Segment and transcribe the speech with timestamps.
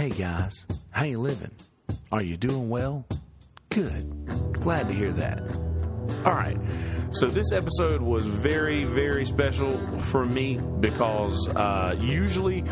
[0.00, 1.50] Hey guys, how you living?
[2.10, 3.04] Are you doing well?
[3.68, 4.54] Good.
[4.58, 5.42] Glad to hear that.
[6.24, 6.56] All right.
[7.10, 12.64] So this episode was very, very special for me because uh, usually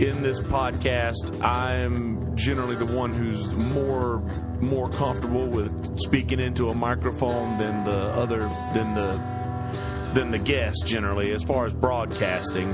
[0.00, 4.18] in this podcast, I'm generally the one who's more
[4.60, 8.40] more comfortable with speaking into a microphone than the other
[8.74, 12.72] than the than the guest generally as far as broadcasting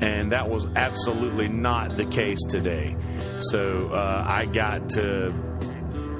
[0.00, 2.96] and that was absolutely not the case today.
[3.38, 5.32] So uh, I got to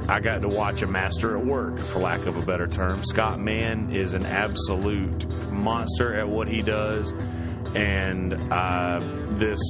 [0.08, 3.04] I got to watch a master at work, for lack of a better term.
[3.04, 7.12] Scott Mann is an absolute monster at what he does,
[7.74, 9.60] and uh, this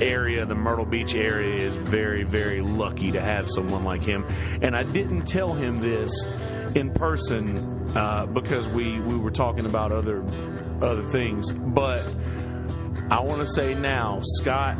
[0.00, 4.24] area, the Myrtle Beach area, is very, very lucky to have someone like him.
[4.62, 6.12] And I didn't tell him this
[6.76, 10.22] in person uh, because we we were talking about other
[10.80, 12.06] other things, but
[13.10, 14.76] I want to say now, Scott,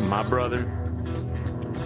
[0.00, 0.72] my brother,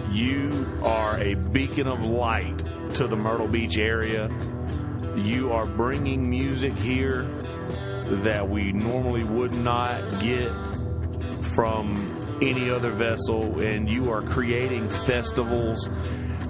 [0.09, 2.57] you are a beacon of light
[2.95, 4.29] to the Myrtle Beach area.
[5.17, 7.23] You are bringing music here
[8.23, 10.51] that we normally would not get
[11.41, 15.89] from any other vessel, and you are creating festivals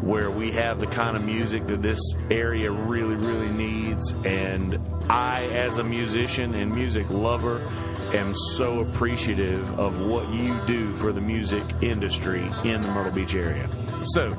[0.01, 1.99] where we have the kind of music that this
[2.29, 4.11] area really, really needs.
[4.25, 7.67] And I, as a musician and music lover,
[8.13, 13.35] am so appreciative of what you do for the music industry in the Myrtle Beach
[13.35, 13.69] area.
[14.03, 14.37] So,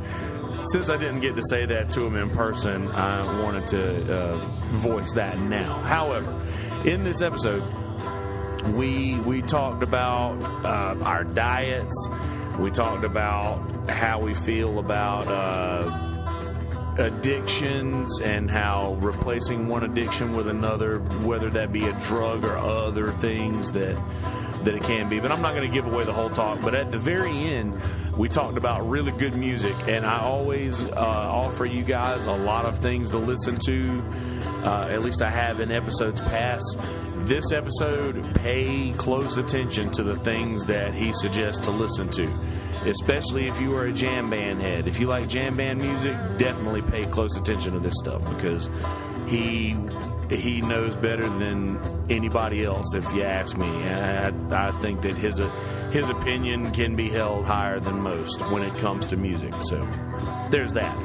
[0.62, 4.45] since I didn't get to say that to him in person, I wanted to uh,
[4.70, 5.83] voice that now.
[5.83, 6.41] However,
[6.84, 7.62] in this episode,
[8.75, 12.09] we we talked about uh, our diets.
[12.59, 15.27] We talked about how we feel about.
[15.27, 16.11] Uh,
[16.98, 23.12] addictions and how replacing one addiction with another, whether that be a drug or other
[23.12, 23.96] things that
[24.64, 25.20] that it can be.
[25.20, 26.60] But I'm not going to give away the whole talk.
[26.60, 27.80] But at the very end,
[28.16, 32.64] we talked about really good music, and I always uh, offer you guys a lot
[32.64, 34.02] of things to listen to.
[34.64, 36.78] Uh, at least I have in episodes past.
[37.25, 42.25] This episode, pay close attention to the things that he suggests to listen to,
[42.84, 44.88] especially if you are a jam band head.
[44.88, 48.69] If you like jam band music, definitely pay close attention to this stuff because
[49.28, 49.76] he
[50.38, 51.78] he knows better than
[52.10, 52.94] anybody else.
[52.94, 55.41] If you ask me, I, I think that his
[55.93, 59.54] his opinion can be held higher than most when it comes to music.
[59.60, 59.87] So
[60.50, 60.97] there's that.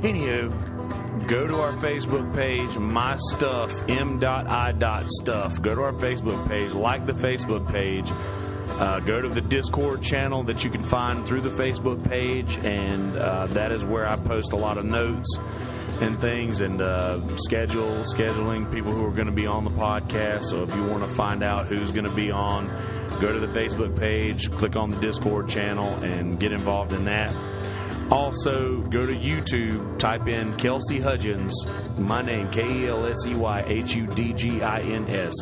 [0.00, 5.04] Anywho, go to our Facebook page, my stuff, m.i.
[5.06, 5.60] stuff.
[5.62, 8.10] Go to our Facebook page, like the Facebook page.
[8.80, 13.16] Uh, go to the Discord channel that you can find through the Facebook page, and
[13.16, 15.38] uh, that is where I post a lot of notes
[16.00, 20.44] and things and uh, schedule scheduling people who are going to be on the podcast.
[20.44, 22.68] So if you want to find out who's going to be on,
[23.20, 27.34] go to the Facebook page, click on the Discord channel, and get involved in that.
[28.10, 31.52] Also, go to YouTube, type in Kelsey Hudgins,
[31.96, 35.32] my name, K E L S E Y H U D G I N S.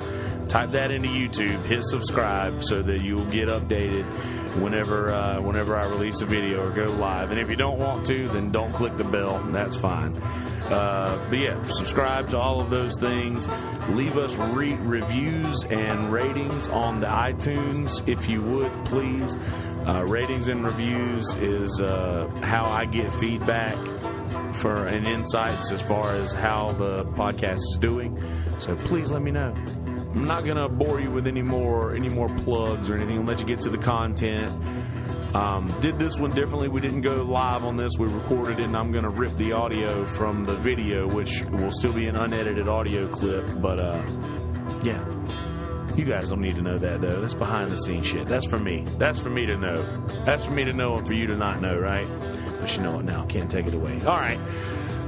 [0.48, 4.04] Type that into YouTube, hit subscribe so that you'll get updated
[4.56, 7.30] whenever uh, whenever I release a video or go live.
[7.30, 9.42] And if you don't want to, then don't click the bell.
[9.50, 10.16] That's fine.
[10.16, 13.48] Uh, but yeah, subscribe to all of those things.
[13.90, 19.36] Leave us re- reviews and ratings on the iTunes if you would, please.
[19.86, 23.76] Uh, ratings and reviews is uh, how I get feedback
[24.54, 28.22] for and insights as far as how the podcast is doing.
[28.58, 29.54] So please let me know.
[30.18, 33.18] I'm not gonna bore you with any more any more plugs or anything.
[33.18, 34.50] I'll let you get to the content.
[35.32, 36.66] Um, did this one differently.
[36.66, 37.92] We didn't go live on this.
[38.00, 41.70] We recorded it, and I'm going to rip the audio from the video, which will
[41.70, 43.60] still be an unedited audio clip.
[43.60, 44.02] But uh,
[44.82, 45.04] yeah,
[45.94, 47.20] you guys don't need to know that though.
[47.20, 48.26] That's behind the scenes shit.
[48.26, 48.86] That's for me.
[48.98, 50.04] That's for me to know.
[50.26, 52.08] That's for me to know and for you to not know, right?
[52.58, 53.24] But you know it now.
[53.26, 54.00] Can't take it away.
[54.04, 54.40] All right.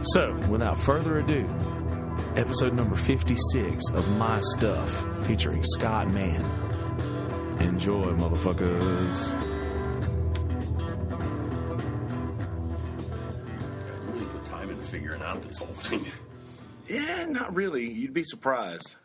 [0.02, 1.48] So, without further ado,
[2.36, 6.44] episode number 56 of My Stuff featuring Scott Mann.
[7.60, 9.30] Enjoy, motherfuckers.
[13.98, 16.06] You really put time into figuring out this whole thing.
[16.88, 17.88] Yeah, not really.
[17.90, 18.96] You'd be surprised.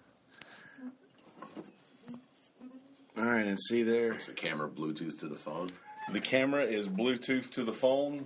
[3.18, 5.70] All right, and see there, Is the camera Bluetooth to the phone?
[6.12, 8.26] the camera is Bluetooth to the phone,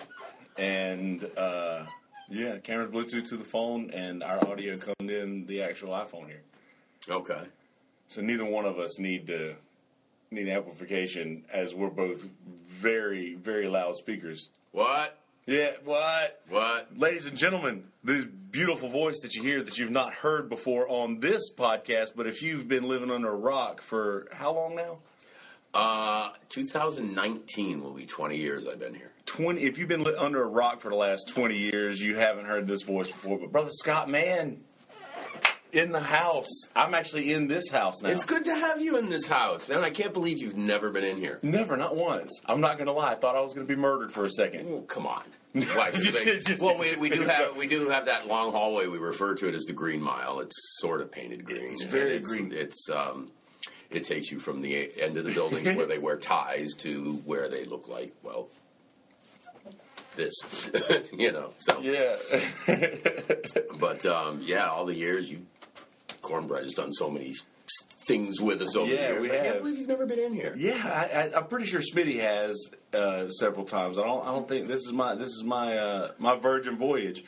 [0.58, 1.86] and uh,
[2.30, 6.28] yeah, the camera's Bluetooth to the phone, and our audio comes in the actual iPhone
[6.28, 6.42] here.
[7.10, 7.42] Okay.
[8.08, 9.56] So neither one of us need to
[10.32, 12.26] need amplification, as we're both
[12.68, 14.50] very, very loud speakers.
[14.72, 15.18] What?
[15.46, 16.42] Yeah, what?
[16.50, 16.96] What?
[16.96, 21.20] Ladies and gentlemen, this beautiful voice that you hear that you've not heard before on
[21.20, 25.00] this podcast, but if you've been living under a rock for how long now?
[25.74, 29.12] Uh, 2019 will be 20 years I've been here.
[29.30, 32.68] 20 if you've been under a rock for the last 20 years you haven't heard
[32.68, 34.62] this voice before but brother scott Mann
[35.72, 39.10] in the house i'm actually in this house now It's good to have you in
[39.10, 39.84] this house, man.
[39.84, 41.38] I can't believe you've never been in here.
[41.44, 44.24] never not once i'm not gonna lie i thought i was gonna be murdered for
[44.26, 45.24] a second Oh, come on.
[45.54, 48.88] Why, Just- they- just- well, we, we do have we do have that long hallway.
[48.88, 50.40] We refer to it as the Green Mile.
[50.40, 51.72] It's sort of painted green.
[51.72, 52.52] It's very it's, green.
[52.54, 53.32] It's um,
[53.90, 57.48] it takes you from the end of the buildings where they wear ties to where
[57.50, 58.48] they look like well,
[60.16, 60.34] this,
[61.14, 61.54] you know.
[61.60, 62.16] So, yeah
[63.80, 65.46] but um, yeah, all the years you
[66.22, 67.34] cornbread has done so many
[68.08, 69.22] things with us over Yeah, the years.
[69.22, 69.46] we I have.
[69.46, 70.56] can't believe you've never been in here.
[70.58, 72.58] yeah I, I, i'm pretty sure smitty has
[72.94, 76.12] uh, several times i don't i don't think this is my this is my uh,
[76.18, 77.24] my virgin voyage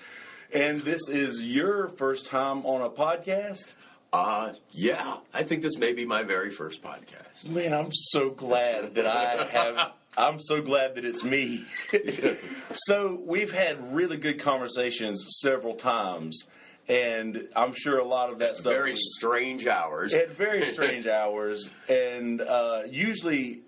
[0.52, 3.74] and this is your first time on a podcast
[4.14, 7.48] Uh, yeah, I think this may be my very first podcast.
[7.48, 9.94] Man, I'm so glad that I have.
[10.18, 11.64] I'm so glad that it's me.
[12.74, 16.48] so we've had really good conversations several times,
[16.88, 20.14] and I'm sure a lot of that stuff Very was strange hours.
[20.14, 21.70] at very strange hours.
[21.88, 23.62] And uh, usually,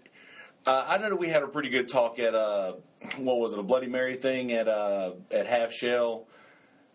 [0.66, 2.74] uh, I know that we had a pretty good talk at uh,
[3.18, 6.28] what was it, a Bloody Mary thing at uh, at Half Shell.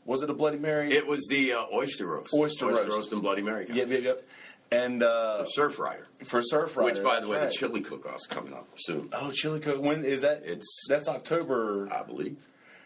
[0.04, 0.90] Was it a Bloody Mary?
[0.90, 2.32] It was the uh, oyster roast.
[2.32, 3.12] Oyster roast.
[3.12, 3.66] and Bloody Mary.
[3.70, 4.20] Yep, yep, yep.
[4.70, 6.04] And uh, Surfrider.
[6.24, 7.46] for Surfrider, Which, by the way, right.
[7.50, 9.08] the chili cook-off's coming up soon.
[9.12, 9.80] Oh, chili cook.
[9.80, 10.42] When is that?
[10.44, 11.88] It's- that's October.
[11.90, 12.36] I believe.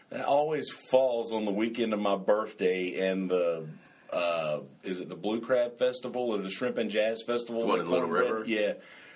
[0.09, 3.67] That always falls on the weekend of my birthday and the.
[4.11, 7.61] Uh, is it the Blue Crab Festival or the Shrimp and Jazz Festival?
[7.61, 8.43] The one in Little River?
[8.45, 8.73] Yeah,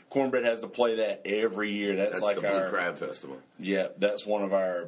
[0.10, 1.96] Cornbread has to play that every year.
[1.96, 2.70] That's, That's like the Blue our.
[2.70, 3.38] Crab Festival.
[3.60, 4.88] Yeah, that's one of our.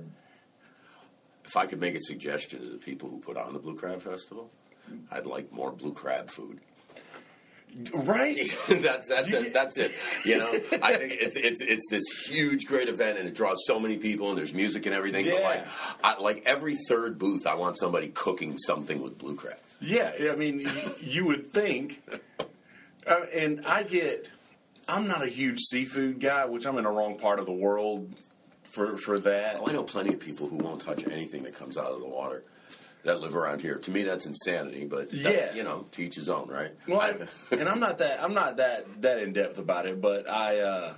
[1.46, 4.02] If I could make a suggestion to the people who put on the Blue Crab
[4.02, 4.50] Festival,
[5.12, 6.60] I'd like more blue crab food.
[7.94, 8.38] Right.
[8.70, 9.54] that's that's it.
[9.54, 9.92] That's it.
[10.26, 10.52] You know,
[10.82, 14.30] I think it's it's it's this huge, great event, and it draws so many people,
[14.30, 15.26] and there's music and everything.
[15.26, 15.48] But Yeah.
[15.48, 15.68] like,
[16.04, 19.58] I, like every third booth, I want somebody cooking something with blue crab.
[19.82, 22.02] Yeah, I mean, y- you would think,
[23.08, 24.28] uh, and I get,
[24.90, 28.14] I'm not a huge seafood guy, which I'm in the wrong part of the world
[28.64, 29.62] for for that.
[29.62, 32.08] Well, I know plenty of people who won't touch anything that comes out of the
[32.10, 32.44] water
[33.04, 33.76] that live around here.
[33.76, 34.86] To me, that's insanity.
[34.86, 35.54] But that's, Yeah.
[35.56, 36.72] you know, to each his own, right?
[36.88, 37.16] Well, I,
[37.56, 40.94] and I'm not that I'm not that that in depth about it, but I uh,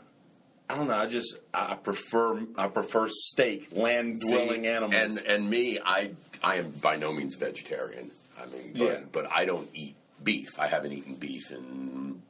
[0.69, 0.95] I don't know.
[0.95, 5.17] I just I prefer I prefer steak, land dwelling animals.
[5.17, 6.11] And and me, I
[6.43, 8.09] I am by no means vegetarian.
[8.41, 8.99] I mean, but, Yeah.
[9.11, 10.49] but I don't eat beef.
[10.57, 12.21] I haven't eaten beef in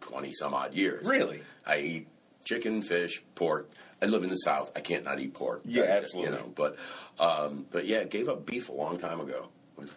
[0.00, 1.06] twenty some odd years.
[1.06, 1.42] Really?
[1.66, 2.06] I eat
[2.44, 3.70] chicken, fish, pork.
[4.02, 4.70] I live in the South.
[4.76, 5.62] I can't not eat pork.
[5.64, 6.32] Yeah, absolutely.
[6.32, 6.76] You know, but
[7.18, 9.48] um, but yeah, gave up beef a long time ago.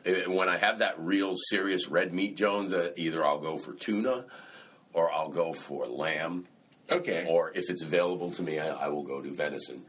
[0.06, 3.74] And When I have that real serious red meat, Jones, uh, either I'll go for
[3.74, 4.26] tuna,
[4.94, 6.48] or I'll go for lamb,
[6.92, 7.26] okay.
[7.30, 9.84] or if it's available to me, I, I will go to venison.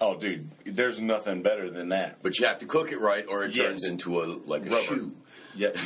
[0.00, 2.18] oh, dude, there's nothing better than that.
[2.22, 3.66] But you have to cook it right, or it Yes.
[3.66, 4.82] turns into a like a Rubber.
[4.84, 5.16] shoe.
[5.56, 5.76] Yep.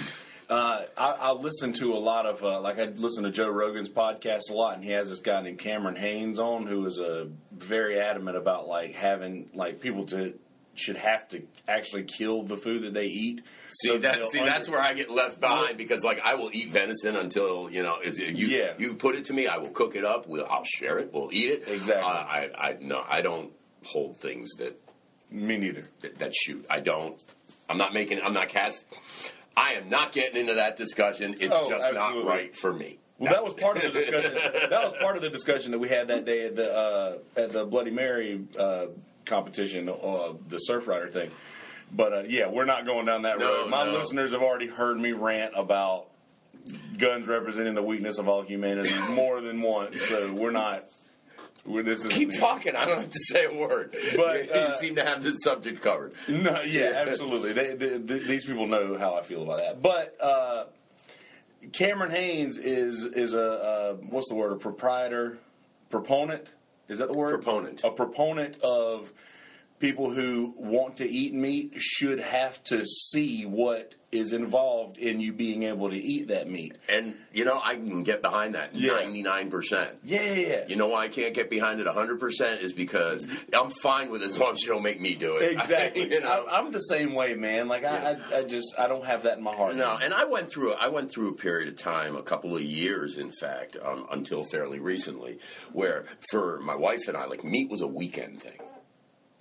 [0.48, 3.88] Uh, I, I listen to a lot of uh, like I listen to Joe Rogan's
[3.88, 7.28] podcast a lot, and he has this guy named Cameron Hanes on who is a
[7.52, 10.38] very adamant about like having like people to
[10.78, 13.42] should have to actually kill the food that they eat.
[13.70, 14.22] See So that?
[14.30, 17.68] See under- that's where I get left behind because like I will eat venison until
[17.70, 18.74] you know is you Yeah.
[18.78, 20.28] you put it to me, I will cook it up.
[20.28, 21.10] We'll I'll share it.
[21.12, 21.64] We'll eat it.
[21.66, 22.04] Exactly.
[22.04, 23.50] Uh, I I no I don't
[23.84, 24.80] hold things that,
[25.30, 25.84] me neither.
[26.02, 26.64] that that shoot.
[26.70, 27.20] I don't.
[27.68, 28.20] I'm not making.
[28.22, 28.84] I'm not cast.
[29.56, 31.34] I am not getting into that discussion.
[31.40, 32.24] It's Oh, just absolutely.
[32.24, 32.98] not right for me.
[33.18, 34.34] Well, that was part of the discussion.
[34.34, 37.52] that was part of the discussion that we had that day at the uh, at
[37.52, 38.86] the Bloody Mary uh,
[39.24, 41.30] competition, uh, the Surfrider thing.
[41.90, 43.70] But uh, yeah, we're not going down that No, road.
[43.70, 43.92] My no.
[43.92, 46.08] listeners have already heard me rant about
[46.98, 50.84] guns representing the weakness of all humanity more than once, so we're not.
[51.66, 52.76] This is Keep talking.
[52.76, 53.96] I don't have to say a word.
[54.16, 56.12] But, you uh, seem to have the subject covered.
[56.28, 57.52] No, yeah, absolutely.
[57.52, 59.82] They, they, they, these people know how I feel about that.
[59.82, 60.64] But uh,
[61.72, 64.52] Cameron Hanes is is a uh, what's the word?
[64.52, 65.38] A proprietor,
[65.90, 66.50] proponent.
[66.88, 67.42] Is that the word?
[67.42, 67.82] Proponent.
[67.84, 69.12] A proponent of
[69.78, 75.32] people who want to eat meat should have to see what is involved in you
[75.32, 76.76] being able to eat that meat.
[76.88, 79.98] And you know I can get behind that ninety nine percent.
[80.04, 80.64] Yeah, yeah, yeah.
[80.68, 84.28] You know why I can't get behind it 100% is because I'm fine with it
[84.28, 85.56] as long as you don't make me do it.
[85.66, 86.12] Exactly.
[86.12, 86.46] you know?
[86.48, 87.66] I, I'm the same way, man.
[87.66, 89.74] Like I, I, I just I don't have that in my heart.
[89.74, 92.62] no, and I went through I went through a period of time, a couple of
[92.62, 95.38] years, in fact, um, until fairly recently,
[95.72, 98.58] where for my wife and I, like meat was a weekend thing.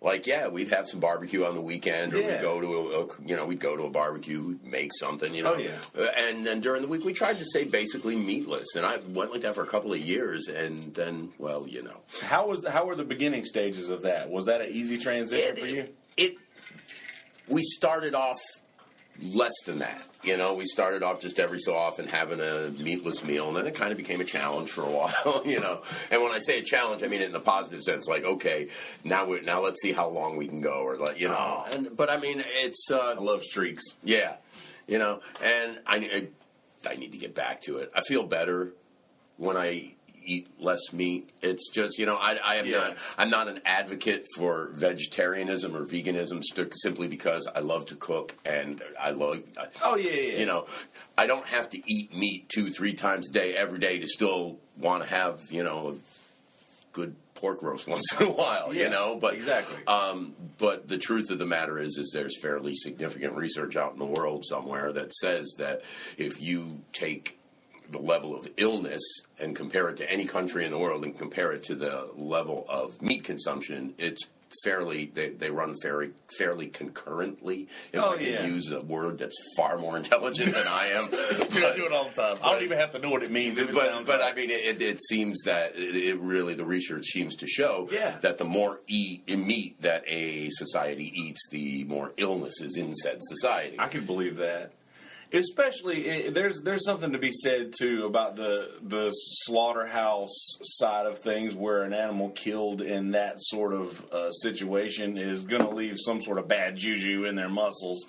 [0.05, 2.31] Like yeah, we'd have some barbecue on the weekend, or Yeah.
[2.33, 5.43] we'd go to a, a you know we'd go to a barbecue, make something, you
[5.43, 5.55] know.
[5.55, 5.71] Oh, yeah.
[5.99, 9.31] Uh, And then during the week, we tried to stay basically meatless, and I went
[9.31, 12.85] like that for a couple of years, and then well, you know, How was how
[12.85, 14.29] were the beginning stages of that?
[14.29, 15.85] Was that an easy transition it, for you?
[16.17, 16.35] it
[17.47, 18.39] we started off
[19.21, 20.01] less than that.
[20.23, 23.67] You know, we started off just every so often having a meatless meal, and then
[23.67, 25.43] it kind of became a challenge for a while.
[25.45, 28.07] You know, and when I say a challenge, I mean it in the positive sense.
[28.07, 28.69] Like, okay,
[29.03, 31.65] now we now let's see how long we can go, or like you know.
[31.67, 31.71] Oh.
[31.71, 33.83] And but I mean, it's uh, I love streaks.
[34.03, 34.37] yeah,
[34.87, 37.91] you know, and I, I I need to get back to it.
[37.95, 38.71] I feel better
[39.37, 39.94] when I
[40.25, 41.29] eat less meat.
[41.41, 42.77] It's just you know I, I am Yeah.
[42.77, 46.41] not I'm not an advocate for vegetarianism or veganism
[46.81, 49.41] simply because I love to cook and I love.
[49.83, 50.21] Oh yeah, yeah.
[50.33, 50.39] yeah.
[50.39, 50.65] You know,
[51.17, 54.57] I don't have to eat meat two, three times a day every day to still
[54.77, 55.97] want to have you know
[56.91, 58.73] good pork roast once in a while.
[58.73, 59.77] Yeah, you know, but exactly.
[59.87, 63.99] um, but the truth of the matter is, is there's fairly significant research out in
[63.99, 65.81] the world somewhere that says that
[66.17, 67.37] if you take
[67.91, 69.01] the level of illness
[69.39, 72.65] and compare it to any country in the world and compare it to the level
[72.69, 74.21] of meat consumption, it's
[74.63, 77.67] fairly they, they run fairly fairly concurrently.
[77.91, 78.45] If Oh, I can yeah.
[78.45, 82.05] use a word that's far more intelligent than I am, Dude, I do it all
[82.05, 82.37] the time.
[82.41, 83.59] I don't even have to know what it means.
[83.59, 84.31] it but but right.
[84.31, 88.17] I mean, it, it seems that it, really the research seems to show Yeah.
[88.21, 93.17] that the more eat meat that a society eats, the more illness is in said
[93.21, 93.75] society.
[93.77, 94.71] I can believe that.
[95.33, 101.19] Especially, eh, there's there's something to be said too about the the slaughterhouse side of
[101.19, 105.95] things, where an animal killed in that sort of uh, situation is going to leave
[105.97, 108.05] some sort of bad juju in their muscles.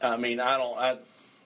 [0.00, 0.78] I mean, I don't.
[0.78, 0.98] I,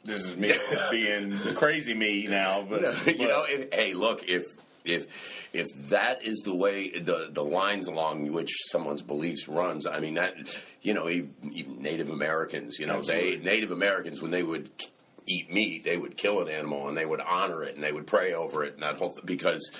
[0.04, 0.52] this is me
[0.90, 4.44] being crazy me now, but, you but- know, if, hey, look, if
[4.84, 10.00] if if that is the way the the lines along which someone's beliefs runs, I
[10.00, 10.34] mean that
[10.82, 13.36] you know even, even Native Americans, you know, Absolutely.
[13.38, 14.70] they Native Americans when they would
[15.26, 18.06] eat meat, they would kill an animal and they would honor it and they would
[18.06, 19.70] pray over it and that whole because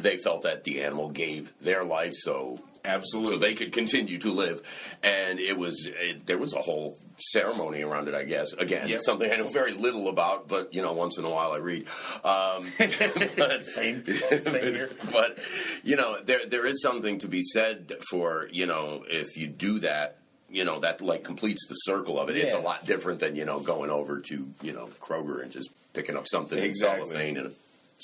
[0.00, 3.32] they felt that the animal gave their life so absolutely.
[3.34, 4.62] so they could continue to live.
[5.02, 8.14] And it was it, there was a whole ceremony around it.
[8.14, 9.00] I guess again Yep.
[9.02, 11.86] something I know very little about, but you know once in a while I read.
[12.22, 12.70] Um,
[13.36, 14.90] but, Same- same here.
[15.12, 15.38] But
[15.82, 19.80] you know there there is something to be said for you know if you do
[19.80, 20.18] that.
[20.50, 22.36] You know that like completes the circle of it.
[22.36, 25.68] It's a lot different than you know going over to you know Kroger and just
[25.92, 27.02] picking up something Exactly.
[27.02, 27.50] in cellophane in a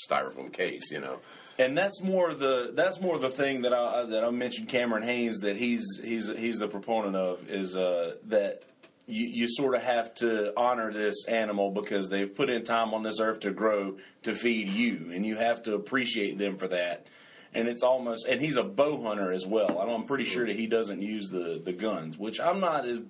[0.09, 0.91] styrofoam case.
[0.91, 1.19] You know,
[1.57, 5.39] and that's more the that's more the thing that I that I mentioned Cameron Hanes
[5.39, 8.63] that he's he's he's the proponent of is uh, that
[9.07, 13.03] you, you sort of have to honor this animal because they've put in time on
[13.03, 17.05] this earth to grow to feed you, and you have to appreciate them for that.
[17.55, 19.79] And it's almost and he's a bow hunter as well.
[19.79, 23.01] I'm pretty sure that he doesn't use the the guns, which I'm not as.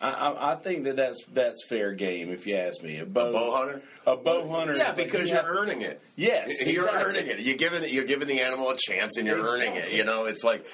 [0.00, 2.98] I, I, think that that's that's fair game if you ask me.
[2.98, 3.82] A bow, bow hunter?
[4.06, 4.76] a bow hunter.
[4.76, 6.02] yeah, like because you you're have- earning it.
[6.16, 7.02] Yes, You're exactly.
[7.04, 7.40] earning it.
[7.40, 9.92] You're giving you're giving the animal a chance, and you're earning it.
[9.92, 10.66] You know, it's like,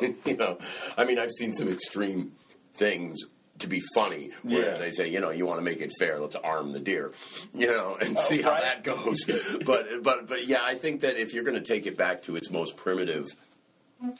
[0.24, 0.56] you know,
[0.96, 2.32] I mean, I've seen some extreme
[2.74, 3.18] things
[3.60, 4.74] to be funny where Yeah.
[4.78, 7.12] they say, you know, you want to make it fair, let's arm the deer,
[7.54, 8.62] you know, and see how right.
[8.62, 9.24] that goes.
[9.66, 12.36] but but but yeah, I think that if you're going to take it back to
[12.36, 13.28] its most primitive.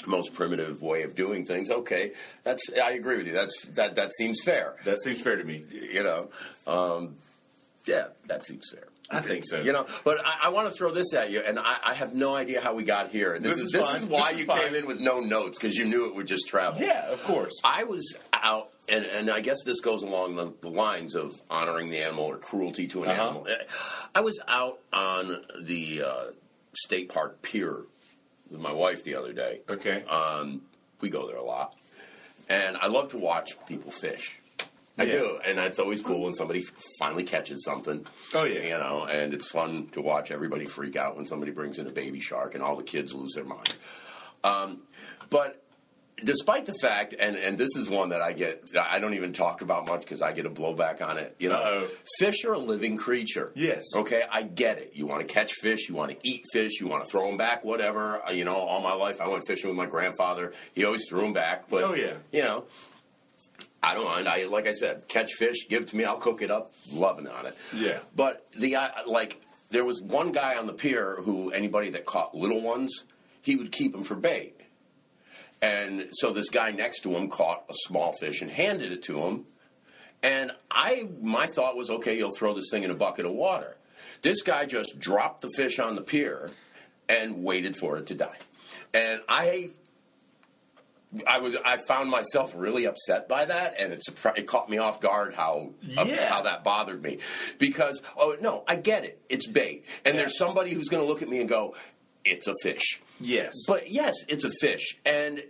[0.06, 1.70] Most primitive way of doing things.
[1.70, 2.12] Okay,
[2.44, 2.68] that's.
[2.84, 3.32] I agree with you.
[3.32, 3.94] That's that.
[3.94, 4.76] That seems fair.
[4.84, 5.64] That seems fair to me.
[5.70, 6.28] You know,
[6.66, 7.16] um,
[7.86, 8.88] yeah, that seems fair.
[9.10, 9.60] I think so.
[9.60, 12.14] You know, but I, I want to throw this at you, and I, I have
[12.14, 13.38] no idea how we got here.
[13.38, 13.96] This, This is is this fine.
[13.96, 16.26] is why This is you came in with no notes because you knew it would
[16.28, 16.80] just travel.
[16.80, 17.52] Yeah, of course.
[17.64, 21.90] I was out, and, and I guess this goes along the, the lines of honoring
[21.90, 23.22] the animal or cruelty to an Uh-huh.
[23.22, 23.46] animal.
[24.14, 26.24] I was out on the uh,
[26.74, 27.78] state park pier
[28.50, 29.60] with my wife the other day.
[29.68, 30.04] Okay.
[30.04, 30.62] Um,
[31.00, 31.74] we go there a lot,
[32.48, 34.38] and I love to watch people fish.
[34.98, 35.10] I Yeah.
[35.12, 36.62] do, and that's always cool when somebody
[36.98, 38.06] finally catches something.
[38.34, 38.62] Oh, yeah.
[38.62, 41.90] you know, and it's fun to watch everybody freak out when somebody brings in a
[41.92, 43.76] baby shark, and all the kids lose their mind.
[44.44, 44.82] Um,
[45.30, 45.62] but
[46.22, 49.62] despite the fact, and and this is one that I get, I don't even talk
[49.62, 51.34] about much because I get a blowback on it.
[51.38, 51.88] You know, Uh-oh.
[52.18, 53.52] fish are a living creature.
[53.54, 53.84] Yes.
[53.96, 54.92] Okay, I get it.
[54.94, 57.36] You want to catch fish, you want to eat fish, you want to throw them
[57.38, 58.20] back, whatever.
[58.32, 60.52] You know, all my life I went fishing with my grandfather.
[60.74, 61.70] He always threw them back.
[61.70, 62.14] But Oh, yeah.
[62.32, 62.64] you know.
[63.82, 64.28] I don't mind.
[64.28, 66.04] I like I said, catch fish, give it to me.
[66.04, 66.72] I'll cook it up.
[66.92, 67.56] Loving on it.
[67.74, 68.00] Yeah.
[68.14, 72.34] But the uh, like, there was one guy on the pier who anybody that caught
[72.34, 73.04] little ones,
[73.42, 74.60] he would keep them for bait.
[75.62, 79.18] And so this guy next to him caught a small fish and handed it to
[79.20, 79.44] him.
[80.22, 83.76] And I, my thought was, okay, you'll throw this thing in a bucket of water.
[84.22, 86.50] This guy just dropped the fish on the pier
[87.08, 88.36] and waited for it to die.
[88.92, 89.70] And I
[91.26, 94.02] I was I found myself really upset by that, and it
[94.36, 97.18] it caught me off guard how uh, how that bothered me
[97.58, 101.22] because oh no, I get it, it's bait, and there's somebody who's going to look
[101.22, 101.74] at me and go,
[102.24, 103.00] it's a fish.
[103.18, 103.54] Yes.
[103.66, 105.42] But yes, it's a fish, and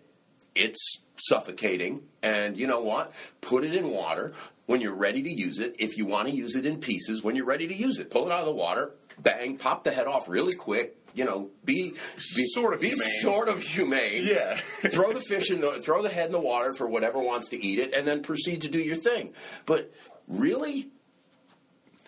[0.55, 2.03] it's suffocating.
[2.23, 3.13] And you know what?
[3.41, 4.33] Put it in water
[4.67, 5.75] when you're ready to use it.
[5.79, 8.27] If you want to use it in pieces, when you're ready to use it, pull
[8.27, 10.97] it out of the water, bang, pop the head off really quick.
[11.13, 11.95] You know, be
[12.37, 13.09] be Sort of be humane.
[13.21, 14.23] sort of humane.
[14.25, 14.55] Yeah.
[14.91, 17.61] throw the fish in the throw the head in the water for whatever wants to
[17.65, 19.33] eat it, and then proceed to do your thing.
[19.67, 19.93] But
[20.29, 20.89] really,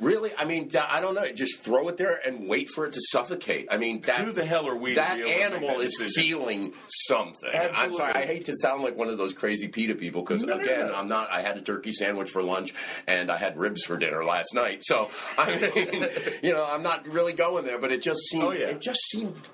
[0.03, 1.27] really, I mean, I don't know.
[1.33, 3.69] Just throw it there and wait for it to suffocate.
[3.71, 5.85] I mean, that Who the hell are we That be able to make animal that
[5.85, 6.75] is feeling
[7.07, 7.49] something.
[7.53, 7.97] I'm Absolutely.
[7.97, 8.13] sorry.
[8.15, 10.89] I hate to sound like one of those crazy PETA people because No, no, again,
[10.89, 10.95] no.
[10.95, 11.31] I'm not.
[11.31, 12.75] I had a turkey sandwich for lunch
[13.07, 14.83] and I had ribs for dinner last night.
[14.85, 16.09] So I mean,
[16.43, 17.79] you know, I'm not really going there.
[17.79, 18.45] But it just seemed.
[18.45, 18.69] Oh, yeah.
[18.69, 19.49] It just seemed.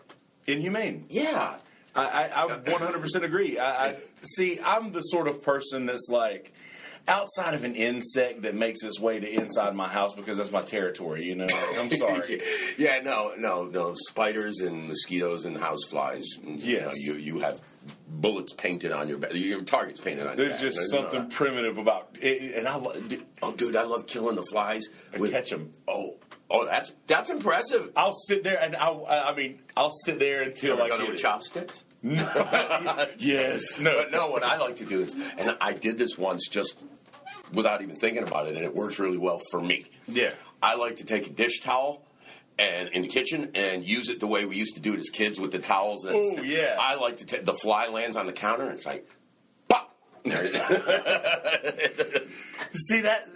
[0.47, 1.07] Inhumane.
[1.11, 1.57] Yeah.
[1.95, 3.59] I, I, I 100% agree.
[3.59, 4.61] I, I see.
[4.64, 6.52] I'm the sort of person that's like
[7.09, 10.62] outside of an insect that makes its way to inside my house because that's my
[10.62, 11.25] territory.
[11.25, 11.47] You know,
[11.79, 12.41] I'm sorry.
[12.79, 13.95] yeah, no, no, no.
[13.95, 16.23] Spiders and mosquitoes and houseflies.
[16.43, 16.99] you know, Yes.
[16.99, 17.61] you you have
[18.09, 19.31] bullets painted on your back.
[19.35, 20.73] Your targets painted on your There's back.
[20.73, 22.77] just something no- primitive about it, and I
[23.43, 24.85] oh, dude, I love killing the flies.
[25.15, 25.73] I them.
[25.88, 26.17] Oh,
[26.50, 27.91] oh, that's that's impressive.
[27.97, 28.91] I'll sit there and I,
[29.31, 31.19] I mean, I'll sit there until I get with it.
[31.19, 31.85] chopsticks?
[33.19, 36.47] yes, no, But no, what I like to do is, and I did this once
[36.49, 36.79] just
[37.52, 39.87] without even thinking about it, and it works really well for me.
[40.07, 40.31] Yeah.
[40.62, 42.02] I like to take a dish towel
[42.59, 45.09] and in the kitchen and use it the way we used to do it as
[45.11, 46.05] kids with the towels.
[46.09, 46.76] Oh, yeah.
[46.81, 49.09] I like to take the fly lands on the counter and it's like,
[49.69, 49.95] pop.
[52.75, 53.28] See that,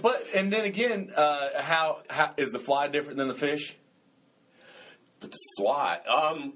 [0.00, 3.76] but and then again, uh, how, how is the fly different than the fish?
[5.20, 6.54] but the fly, um.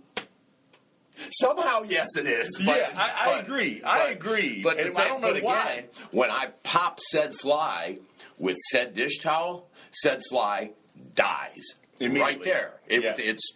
[1.40, 2.50] Somehow, yes, it is.
[2.64, 3.82] But, Yeah, I- I but- agree.
[3.84, 4.62] I but- agree.
[4.62, 5.84] But, And I don't know but again, why.
[6.10, 7.98] when I pop said fly
[8.38, 10.72] with said dish towel, said fly
[11.14, 11.60] dies
[12.00, 12.80] right there.
[12.88, 13.14] It, Yeah.
[13.18, 13.52] It's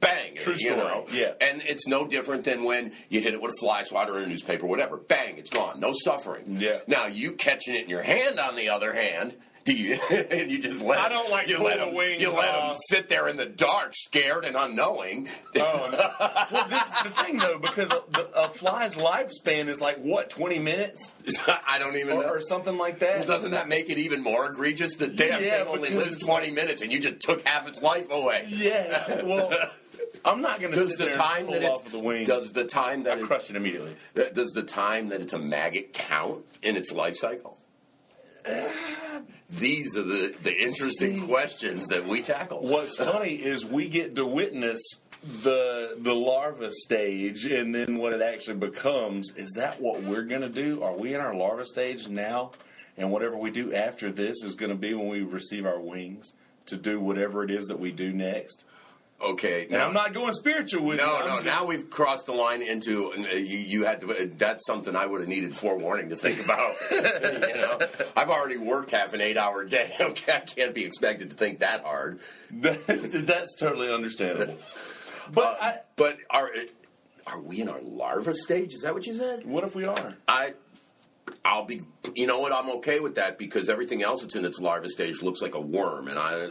[0.00, 0.36] bang.
[0.36, 1.06] True story, know?
[1.12, 1.34] yeah.
[1.40, 4.26] And it's no different than when you hit it with a fly swatter or a
[4.26, 4.96] newspaper, whatever.
[4.96, 5.80] Bang, it's gone.
[5.80, 6.56] No suffering.
[6.60, 6.80] Yeah.
[6.86, 9.34] Now you catching it in your hand, on the other hand.
[9.64, 12.48] Do you, and you just let I don't like you let them, wings you let
[12.54, 12.72] 'em off.
[12.74, 15.28] Uh, sit there in the dark, scared and unknowing.
[15.56, 16.46] Oh, no.
[16.52, 18.02] well, this is the thing though, because a,
[18.34, 21.12] a fly's lifespan is like what twenty minutes
[21.66, 22.28] I don't even or, know.
[22.28, 23.26] or something like that.
[23.26, 24.96] Doesn't that make it even more egregious?
[24.96, 28.10] The damn Yeah, thing only lives 20 minutes and you just took half its life
[28.10, 28.44] away.
[28.48, 29.22] Yeah.
[29.24, 29.50] Well,
[30.24, 33.20] I'm not going to Does the time that it's the does the time that I
[33.20, 33.96] it, crush it immediately.
[34.16, 37.56] Uh, does the time that it's a maggot count in its life cycle?
[38.46, 38.68] Uh,
[39.58, 42.60] These are the, the interesting See- questions that we tackle.
[42.62, 44.80] What's funny is we get to witness
[45.42, 49.32] the the larva stage, and then what it actually becomes.
[49.36, 50.82] Is that what we're going to do?
[50.82, 52.52] Are we in our larva stage now?
[52.96, 56.32] And whatever we do after this is going to be when we receive our wings
[56.66, 58.64] to do whatever it is that we do next.
[59.22, 61.06] Okay, And now, I'm not going spiritual with you.
[61.06, 61.34] No, I'm no.
[61.36, 64.30] just- Now we've crossed the line into uh, you, you had to.
[64.36, 66.74] That's something I would have needed forewarning to think about.
[66.90, 67.78] you know,
[68.16, 69.94] I've already worked half an eight-hour day.
[70.00, 72.18] Okay, I can't be expected to think that hard.
[72.50, 74.58] that's totally understandable.
[75.32, 76.50] But Uh, I, but are
[77.26, 78.74] are we in our larva stage?
[78.74, 79.46] Is that what you said?
[79.46, 80.14] what if we are?
[80.28, 80.52] I.
[81.44, 81.82] I'll be,
[82.14, 82.52] you know what?
[82.52, 85.60] I'm okay with that because everything else that's in its larva stage looks like a
[85.60, 86.48] worm, and I,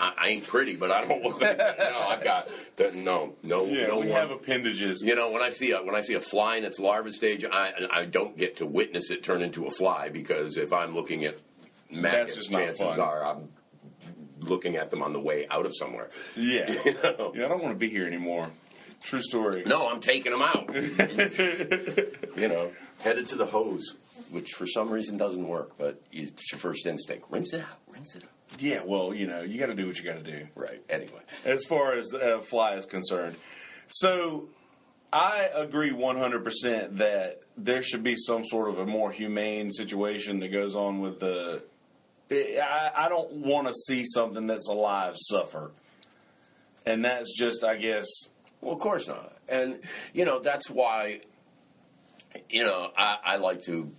[0.00, 1.78] I, I ain't pretty, but I don't look like that.
[1.78, 2.94] No, I've got that.
[2.94, 4.16] No, no, Yeah, no we worm.
[4.16, 5.02] have appendages.
[5.02, 7.44] You know, when I see a when I see a fly in its larva stage,
[7.50, 11.24] I I don't get to witness it turn into a fly because if I'm looking
[11.24, 11.38] at
[11.90, 13.48] maggots, chances are I'm
[14.40, 16.10] looking at them on the way out of somewhere.
[16.36, 16.70] Yeah.
[16.84, 17.32] You know?
[17.34, 18.50] Yeah, I don't want to be here anymore.
[19.02, 19.64] True story.
[19.66, 20.74] No, I'm taking them out.
[22.36, 23.94] you know, headed to the hose,
[24.30, 27.26] which for some reason doesn't work, but it's your first instinct.
[27.30, 27.78] Rinse it out.
[27.88, 28.30] Rinse it out.
[28.60, 30.80] Yeah, well, you know, you got to do what you got to do Right.
[30.88, 31.20] Anyway.
[31.44, 33.36] as far as uh, fly is concerned.
[33.88, 34.48] So,
[35.12, 40.48] I agree 100% that there should be some sort of a more humane situation that
[40.48, 41.62] goes on with the.
[42.30, 45.70] I, I don't want to see something that's alive suffer.
[46.86, 48.06] And that's just, I guess,
[48.60, 49.36] Well, of course not.
[49.48, 49.80] And
[50.12, 51.20] you know that's why.
[52.50, 53.92] You know, I, I like to.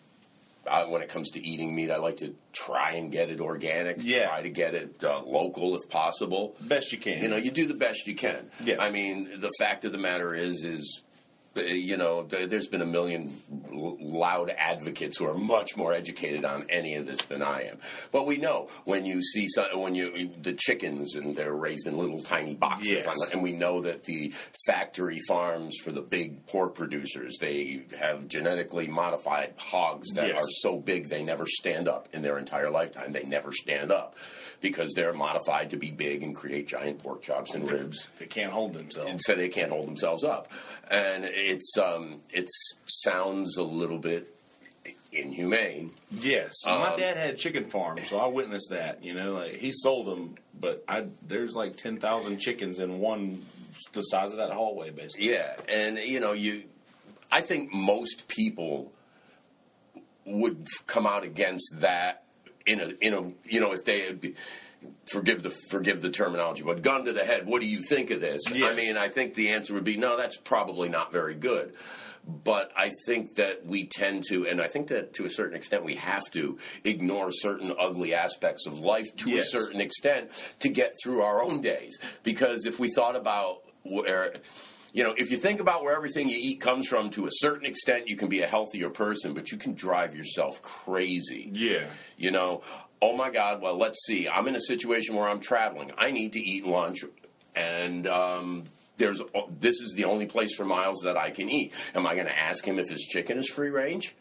[0.70, 3.98] I, when it comes to eating meat, I like to try and get it organic.
[4.00, 4.26] Yeah.
[4.26, 6.56] Try to get it uh, local if possible.
[6.60, 7.22] best you can.
[7.22, 8.50] You know, you do the best you can.
[8.64, 8.78] Yeah.
[8.80, 11.04] I mean, the fact of the matter is, is
[11.56, 13.42] You know, there's been a million
[13.72, 17.78] l- loud advocates who are much more educated on any of this than I am.
[18.12, 21.98] But we know when you see some, when you the chickens and they're raised in
[21.98, 23.32] little tiny boxes, Yes.
[23.32, 24.34] and we know that the
[24.66, 30.44] factory farms for the big pork producers they have genetically modified hogs that Yes.
[30.44, 33.14] are so big they never stand up in their entire lifetime.
[33.14, 34.16] They never stand up
[34.70, 38.52] because they're modified to be big and create giant pork chops and ribs They can't
[38.52, 39.10] hold themselves.
[39.12, 40.52] and so they can't hold themselves up.
[40.90, 42.48] And it's um, it
[42.88, 44.34] sounds a little bit
[45.12, 45.92] inhumane.
[46.12, 49.04] Yes, my Um, dad had chicken farms, so I witnessed that.
[49.04, 53.44] You know, like he sold them, but I there's like ten thousand chickens in one
[53.94, 55.30] the size of that hallway, basically.
[55.32, 56.64] Yeah, and you know you,
[57.32, 58.92] I think most people
[60.26, 62.24] would come out against that
[62.66, 64.36] in a in a you know if they be,
[65.12, 67.46] forgive the forgive the terminology, but gun to the head.
[67.46, 68.42] What do you think of this?
[68.52, 70.18] I mean, I think the answer would be no.
[70.18, 71.74] That's probably not very good.
[72.28, 75.84] But I think that we tend to, and I think that to a certain extent
[75.84, 79.46] we have to ignore certain ugly aspects of life to Yes.
[79.46, 82.00] a certain extent to get through our own days.
[82.24, 84.38] Because if we thought about where,
[84.96, 87.66] you know, if you think about where everything you eat comes from, to a certain
[87.66, 91.50] extent, you can be a healthier person, but you can drive yourself crazy.
[91.52, 91.84] Yeah,
[92.16, 92.64] You know,
[93.02, 94.30] oh my God, well, let's see.
[94.30, 95.92] I'm in a situation where I'm traveling.
[95.98, 97.04] I need to eat lunch,
[97.58, 98.64] and um,
[98.96, 99.22] there's
[99.60, 101.74] this is the only place for miles that I can eat.
[101.94, 104.16] Am I going to ask him if his chicken is free range?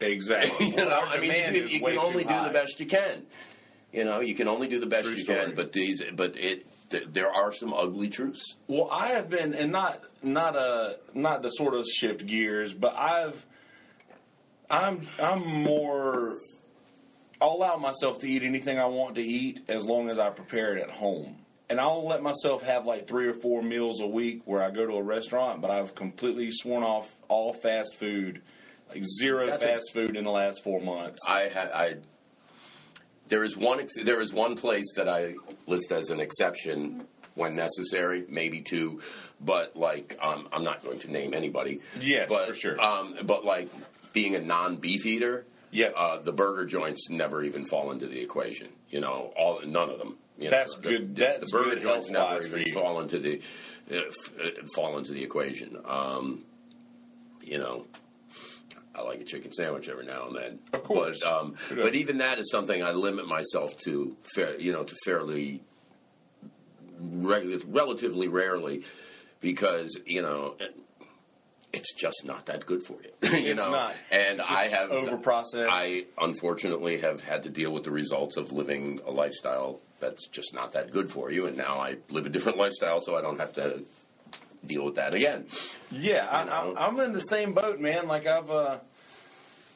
[0.00, 0.66] exactly.
[0.70, 3.24] You know, I mean, you, you can only do the best you can.
[3.92, 5.38] You know, you can only do the best True you story.
[5.38, 5.54] can.
[5.54, 8.54] But these, but it, th- there are some ugly truths.
[8.66, 12.94] Well, I have been, and not not uh not to sort of shift gears, but
[12.94, 13.44] I've
[14.70, 16.38] I'm I'm more.
[17.40, 20.76] I'll allow myself to eat anything I want to eat as long as I prepare
[20.76, 21.36] it at home.
[21.70, 24.86] And I'll let myself have like three or four meals a week where I go
[24.86, 28.40] to a restaurant, but I've completely sworn off all fast food,
[28.88, 31.20] like zero That's a- fast food in the last four months.
[31.28, 31.96] I ha- I
[33.28, 35.34] there is one ex- there is one place that I
[35.66, 39.00] list as an exception when necessary, maybe two,
[39.40, 41.80] but like um, I'm not going to name anybody.
[42.00, 42.80] Yes, but, for sure.
[42.80, 43.68] Um, but like
[44.12, 45.88] being a non beef eater, Yeah.
[45.96, 48.68] uh, the burger joints never even fall into the equation.
[48.90, 50.16] You know, all none of them.
[50.38, 53.40] You That's the- good- The, that's the burger good joints never even fall into the
[53.90, 55.76] uh, f- fall into the equation.
[55.84, 56.44] Um,
[57.42, 57.86] you know,
[58.94, 60.58] I like a chicken sandwich every now and then.
[60.72, 61.20] Of course.
[61.22, 64.94] But, um, but even that is something I limit myself to, fair, you know, to
[65.04, 65.62] fairly,
[67.02, 68.84] regu- relatively rarely,
[69.40, 70.54] because you know,
[71.72, 73.10] it's just not that good for you.
[73.38, 73.94] you It's know, not.
[74.10, 75.68] and I have overprocessed.
[75.70, 80.54] I unfortunately have had to deal with the results of living a lifestyle that's just
[80.54, 83.38] not that good for you, and now I live a different lifestyle, so I don't
[83.40, 83.84] have to
[84.66, 85.46] deal with that again.
[85.90, 88.06] Yeah, I, I, I'm in the same boat, man.
[88.08, 88.78] Like I've, uh,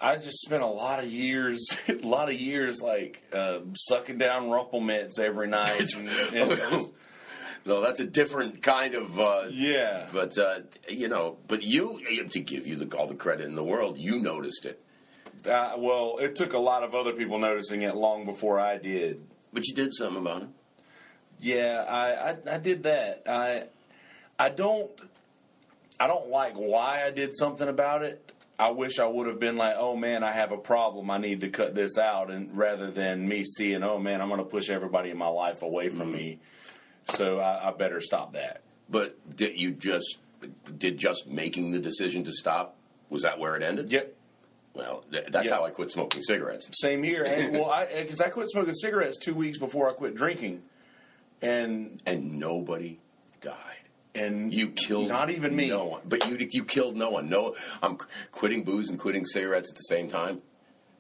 [0.00, 4.50] I just spent a lot of years, a lot of years, like uh, sucking down
[4.50, 5.92] Rumple Minze every night.
[5.94, 6.90] And, and just,
[7.64, 9.18] No, that's a different kind of.
[9.18, 13.46] Uh, yeah, But uh, you know, but you to give you the, all the credit
[13.46, 14.82] in the world, you noticed it.
[15.46, 19.22] uh, well, it took a lot of other people noticing it long before I did.
[19.52, 20.48] But you did something about it.
[21.40, 23.22] Yeah, I, I, I did that.
[23.28, 23.64] I,
[24.38, 24.90] I don't,
[26.00, 28.32] I don't like why I did something about it.
[28.58, 31.10] I wish I would have been like, oh man, I have a problem.
[31.10, 34.38] I need to cut this out, and rather than me seeing, oh man, I'm going
[34.38, 36.38] to push everybody in my life away from me.
[37.10, 38.62] So I, I better stop that.
[38.88, 40.18] But did you just
[40.78, 42.76] did just making the decision to stop?
[43.10, 43.90] Was that where it ended?
[43.92, 44.14] Yep.
[44.74, 45.54] Well, th- that's Yep.
[45.54, 46.68] how I quit smoking cigarettes.
[46.72, 47.24] Same here.
[47.24, 50.62] And well, I because I quit smoking cigarettes two weeks before I quit drinking,
[51.40, 52.98] and And nobody
[53.40, 53.56] died.
[54.14, 55.68] and You killed not even me.
[55.68, 56.02] No one.
[56.06, 57.28] But you you killed no one.
[57.28, 57.98] No, I'm
[58.30, 60.40] quitting booze and quitting cigarettes at the same time.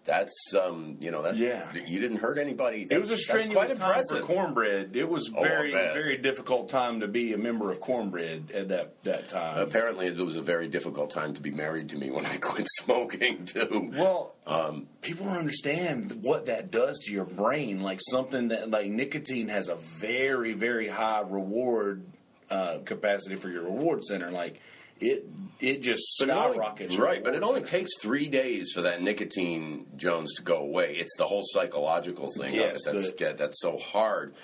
[0.04, 1.70] That's um, you know that Yeah.
[1.86, 2.88] you didn't hurt anybody.
[2.90, 4.18] It was a That's- that's strenuous quite time impressive.
[4.18, 4.96] for cornbread.
[4.96, 5.94] It was Oh, very, bet.
[5.94, 9.58] very difficult time to be a member of cornbread at that that time.
[9.60, 12.66] Apparently, it was a very difficult time to be married to me when I quit
[12.80, 13.90] smoking too.
[13.94, 17.80] Well, Um, people don't understand what that does to your brain.
[17.80, 22.02] Like something that, like nicotine, has a very, very high reward
[22.50, 24.30] uh, capacity for your reward center.
[24.32, 24.60] Like
[25.02, 25.26] it,
[25.60, 26.96] it just But it only- skyrockets.
[26.98, 30.94] right, but it only takes three days for that nicotine Jones to go away.
[30.96, 34.34] It's the whole psychological thing Yes, that's the- get- that's so hard.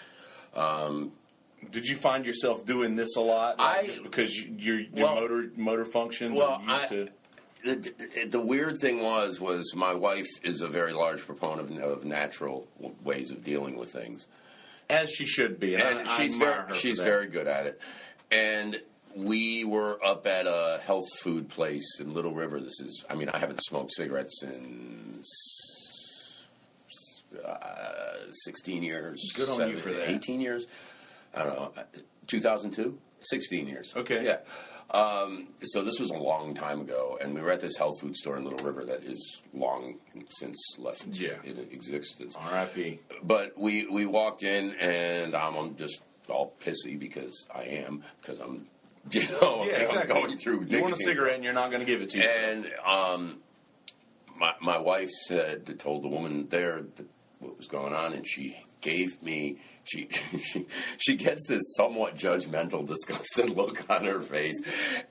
[0.55, 1.13] Um,
[1.71, 3.59] Did you find yourself doing this a lot?
[3.59, 7.09] Like, I- just because you, your your Well- motor motor functions Well, used I- to.
[7.65, 7.93] The,
[8.31, 12.69] the, weird thing was was my wife is a very large proponent of, of natural
[13.03, 14.29] ways of dealing with things.
[14.89, 17.81] As she should be, and, and I, she's very, she's very good at it.
[18.31, 18.81] And
[19.17, 22.61] we were up at a health food place in Little River.
[22.61, 25.23] This is, I mean, I haven't smoked cigarettes in
[27.45, 27.59] uh,
[28.45, 29.33] 16 years.
[29.35, 30.09] Good on you for that.
[30.09, 30.67] 18 years.
[31.35, 31.73] I don't know.
[32.27, 32.99] 2002?
[33.23, 33.93] 16 years.
[33.97, 34.25] Okay.
[34.25, 34.39] Yeah.
[34.91, 38.17] Um, so this was a long time ago, and we were at this health food
[38.17, 39.97] store in Little River that is long
[40.31, 41.35] since left Yeah.
[41.45, 42.35] in existence.
[42.41, 43.01] R.I.P.
[43.23, 48.67] But we we walked in, and I'm just all pissy because I am because I'm
[49.15, 50.15] you know Yeah, I'm exactly.
[50.15, 50.65] going through.
[50.67, 52.25] You want a cigarette and you're not going to give it to you.
[52.25, 53.39] And um,
[54.37, 57.07] my my wife said told the woman there that
[57.41, 60.09] what was going on, and she gave me she
[60.43, 60.67] she
[60.99, 64.61] she gets this somewhat judgmental, disgusted look on her face,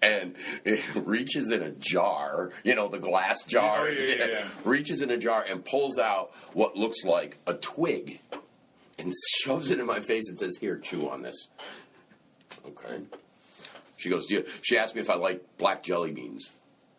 [0.01, 4.47] and it reaches in a jar, you know, the glass jar, Oh, yeah, yeah, yeah.
[4.63, 8.19] reaches in a jar and pulls out what looks like a twig,
[8.99, 11.47] and shoves it in my face and says, "Here, chew on this."
[12.65, 13.01] Okay.
[13.97, 16.49] She goes, Do you, she asked me if I like black jelly beans.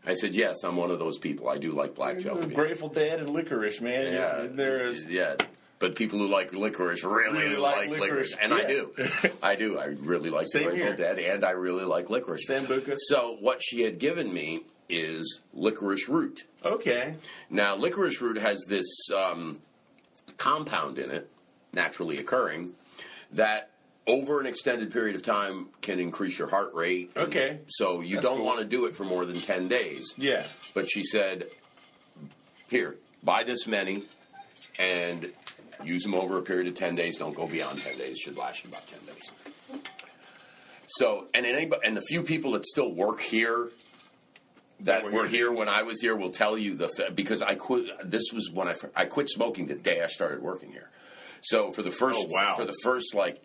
[0.07, 1.49] I said, yes, I'm one of those people.
[1.49, 2.55] I do like black jelly beans.
[2.55, 4.13] Grateful Dead and licorice, man.
[4.13, 5.07] Yeah, There is.
[5.07, 5.35] yeah.
[5.81, 8.93] But people who like licorice really, Really like, like licorice, licorice, and I do.
[9.43, 9.79] I do.
[9.79, 10.97] I really like Same the Grateful here.
[11.15, 12.49] Dead, and I really like licorice.
[12.49, 12.95] Sambuca.
[12.97, 16.45] So what she had given me is licorice root.
[16.65, 17.15] Okay.
[17.51, 19.61] Now, licorice root has this um,
[20.37, 21.31] compound in it,
[21.73, 22.73] naturally occurring,
[23.33, 23.71] that
[24.09, 27.13] over an extended period of time can increase your heart rate.
[27.17, 27.61] Okay.
[27.69, 28.47] So you That's don't cool.
[28.47, 30.15] want to do it for more than 10 days.
[30.17, 30.45] Yeah.
[30.75, 31.47] But she said,
[32.69, 34.05] here, buy this many
[34.79, 35.31] and
[35.85, 37.17] use them over a period of 10 days.
[37.19, 38.19] Don't go beyond 10 days.
[38.19, 39.31] Should last you about 10 days.
[40.89, 43.69] So, and anybody, and the few people that still work here
[44.81, 45.53] that were were here.
[45.53, 47.87] when I was here will tell you the fa- because I quit.
[48.11, 50.89] This was when I I quit smoking the day I started working here.
[51.43, 52.55] So for the first Oh, wow.
[52.57, 53.39] for the first like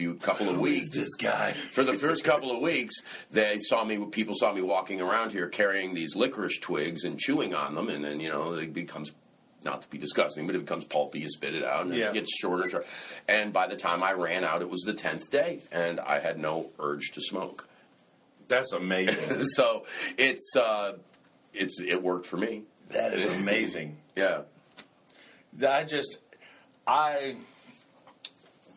[0.00, 1.52] few couple of weeks, guy?
[1.72, 2.94] for the first couple of weeks,
[3.30, 4.02] they saw me.
[4.06, 8.02] People saw me walking around here carrying these licorice twigs and chewing on them, and
[8.02, 9.12] then you know it becomes
[9.62, 11.20] not to be disgusting, but it becomes pulpy.
[11.20, 12.08] You spit it out, and Yeah.
[12.08, 12.86] it gets shorter and shorter.
[13.28, 16.38] And by the time I ran out, it was the tenth day, and I had
[16.38, 17.68] no urge to smoke.
[18.48, 19.44] That's amazing.
[19.54, 19.84] so
[20.16, 20.92] it's uh,
[21.52, 22.62] it's it worked for me.
[22.88, 23.98] that is amazing.
[24.16, 24.42] Yeah.
[25.66, 26.18] I just,
[26.86, 27.36] I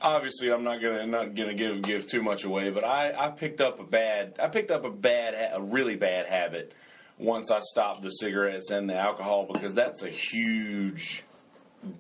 [0.04, 3.62] obviously I'm not gonna not gonna give give too much away, but I I picked
[3.62, 6.74] up a bad I picked up a bad a really bad habit
[7.18, 11.24] once I stopped the cigarettes and the alcohol because that's a huge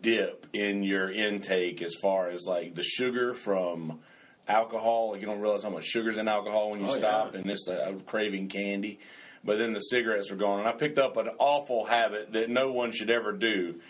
[0.02, 4.00] dip in your intake as far as like the sugar from
[4.48, 5.12] alcohol.
[5.12, 7.39] Like you don't realize how much sugar's in alcohol when you Oh, stop, yeah.
[7.39, 9.00] and it's uh, I'm craving candy.
[9.46, 12.72] But then the cigarettes were gone, and I picked up an awful habit that no
[12.72, 13.82] one should ever do.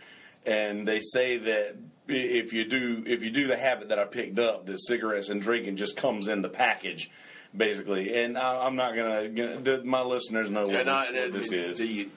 [0.47, 1.75] And they say that
[2.07, 5.41] if you do if you do the habit that I picked up, that cigarettes and
[5.41, 7.09] drinking just comes in the package,
[7.55, 8.23] basically.
[8.23, 11.51] And I, I'm not gonna, gonna the, my listeners know what I- this, what this
[11.51, 11.77] is.
[11.79, 12.09] the-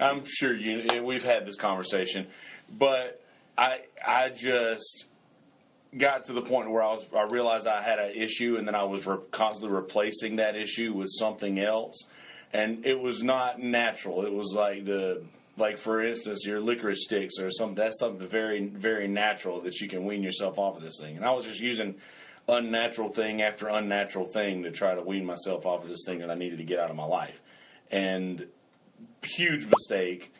[0.00, 1.02] I'm sure you.
[1.04, 2.26] We've had this conversation,
[2.78, 3.22] but
[3.56, 5.06] I I just
[5.96, 8.74] got to the point where I was I realized I had an issue, and then
[8.74, 12.04] I was re- constantly replacing that issue with something else,
[12.52, 14.26] and it was not natural.
[14.26, 15.22] It was like the
[15.56, 17.74] like for instance your licorice sticks or something.
[17.76, 21.16] That's something very very natural that you can wean yourself off of this thing.
[21.16, 21.94] And I was just using
[22.48, 26.30] unnatural thing after unnatural thing to try to wean myself off of this thing that
[26.30, 27.40] I needed to get out of my life,
[27.90, 28.46] and
[29.22, 30.32] huge mistake.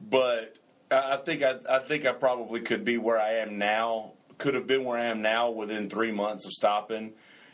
[0.00, 0.56] But
[0.90, 4.12] I think I, I think I probably could be where I am now.
[4.38, 7.12] Could have been where I am now within three months of stopping,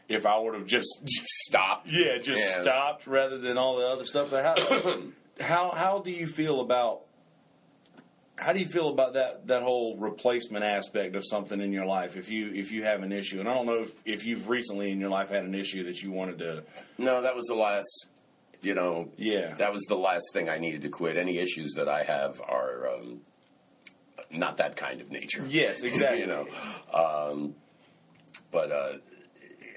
[0.08, 1.90] if I would have just stopped.
[1.92, 2.62] yeah just Yeah.
[2.62, 4.30] stopped rather than all the other stuff.
[4.30, 4.94] that how
[5.40, 7.02] how how do you feel about
[8.36, 12.16] how do you feel about that that whole replacement aspect of something in your life
[12.16, 13.40] if you if you have an issue?
[13.40, 16.00] And I don't know if, if you've recently in your life had an issue that
[16.02, 16.62] you wanted to
[16.98, 18.06] No, that was the last.
[18.62, 19.54] You know, Yeah.
[19.54, 21.16] that was the last thing I needed to quit.
[21.16, 23.22] Any issues that I have are um,
[24.30, 25.46] not that kind of nature.
[25.48, 26.20] Yes, exactly.
[26.20, 26.46] you know,
[26.92, 27.54] um,
[28.50, 28.92] but uh,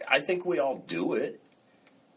[0.09, 1.41] I think we all do it.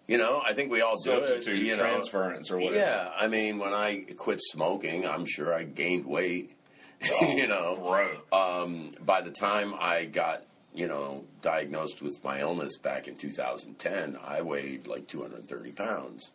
[0.06, 1.46] You know, I think we all do it.
[1.46, 2.76] You know, transference or whatever.
[2.76, 6.52] Yeah, I mean, when I quit smoking, I'm sure I gained weight.
[7.20, 8.18] you know, Right.
[8.32, 14.16] um, by the time I got, you know, diagnosed with my illness back in 2010,
[14.24, 16.30] I weighed like 230 pounds,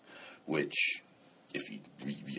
[0.46, 1.02] which,
[1.54, 1.80] if you,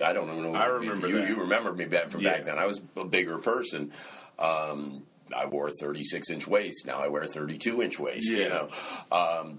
[0.05, 1.29] I don't know, I remember you, that.
[1.29, 2.33] you remember me back from Yeah.
[2.33, 2.59] back then.
[2.59, 3.91] I was a bigger person.
[4.39, 5.03] Um,
[5.35, 6.85] I wore 36 inch waist.
[6.87, 8.31] Now I wear 32 inch waist.
[8.31, 8.39] Yeah.
[8.39, 8.69] You know,
[9.11, 9.59] um,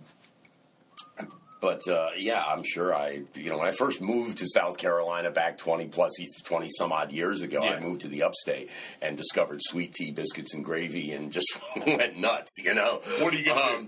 [1.63, 5.32] but uh, yeah, I'm sure I, you know, when I first moved to South Carolina
[5.32, 6.12] back 20 plus,
[6.43, 7.76] 20 some odd years ago, Yeah.
[7.76, 8.69] I moved to the upstate
[9.02, 12.99] and discovered sweet tea, biscuits, and gravy and just went nuts, you know.
[13.19, 13.88] What are you um,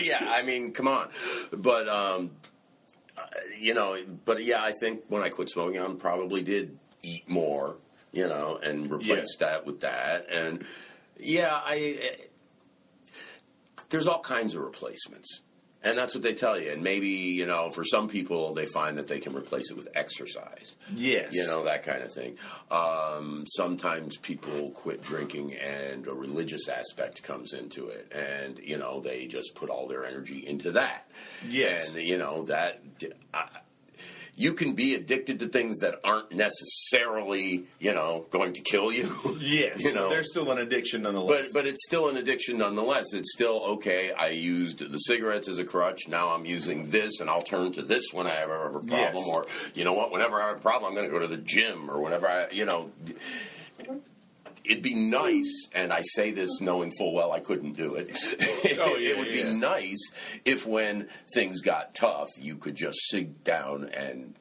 [0.00, 1.10] yeah, I mean, come on.
[1.52, 2.32] But, um,
[3.16, 3.22] uh,
[3.56, 7.76] you know, but yeah, I think when I quit smoking, I probably did eat more,
[8.10, 10.26] you know, and replaced that with that.
[10.28, 10.64] And
[11.20, 12.16] yeah, I
[13.90, 15.41] there's all kinds of replacements.
[15.84, 16.70] And that's what they tell you.
[16.70, 19.88] And maybe, you know, for some people, they find that they can replace it with
[19.94, 20.76] exercise.
[20.94, 21.34] Yes.
[21.34, 22.36] You know, that kind of thing.
[22.70, 28.12] Um, sometimes people quit drinking and a religious aspect comes into it.
[28.14, 31.10] And, you know, they just put all their energy into that.
[31.48, 31.94] Yes.
[31.94, 32.80] And, you know, that.
[33.34, 33.48] I,
[34.36, 39.12] you can be addicted to things that aren't necessarily, you know, going to kill you.
[39.42, 39.82] Yes.
[39.82, 41.52] you know, there's still an addiction nonetheless.
[41.52, 43.12] but but it's still an addiction nonetheless.
[43.12, 44.12] It's still okay.
[44.12, 46.06] I used the cigarettes as a crutch.
[46.08, 48.88] Now I'm using this, and I'll turn to this when I have a problem.
[48.90, 49.26] Yes.
[49.28, 50.12] Or you know what?
[50.12, 52.48] Whenever I have a problem, I'm going to go to the gym or whenever I,
[52.52, 52.90] you know.
[54.64, 58.16] It'd be nice, and I say this knowing full well I couldn't do it.
[58.78, 59.44] Oh, yeah, it would yeah.
[59.44, 60.10] be nice
[60.44, 64.34] if, when things got tough, you could just sit down and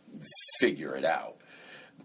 [0.59, 1.37] figure it out.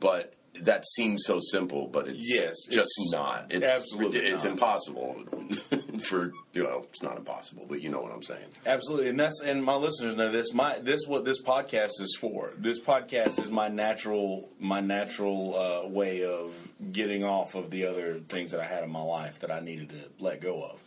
[0.01, 3.47] But that seems so simple, but it's Yes, just it's not.
[3.51, 4.53] It's absolutely it's not.
[4.53, 5.25] impossible
[6.05, 6.85] for you know.
[6.89, 8.47] It's not impossible, but you know what I'm saying.
[8.65, 10.53] Absolutely, and that's and my listeners know this.
[10.53, 12.53] My this what this podcast is for.
[12.57, 16.53] This podcast is my natural my natural uh, way of
[16.93, 19.91] getting off of the other things that I had in my life that I needed
[19.91, 20.79] to let go of.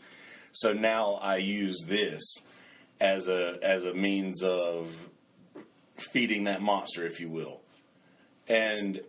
[0.52, 2.22] So now I use this
[3.00, 4.88] as a as a means of
[5.98, 7.62] feeding that monster, if you will.
[8.48, 9.02] And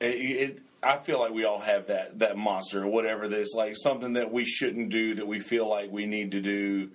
[0.00, 3.74] it, it I feel like we all have that that monster or whatever that's like
[3.76, 6.90] something that we shouldn't do that we feel like we need to do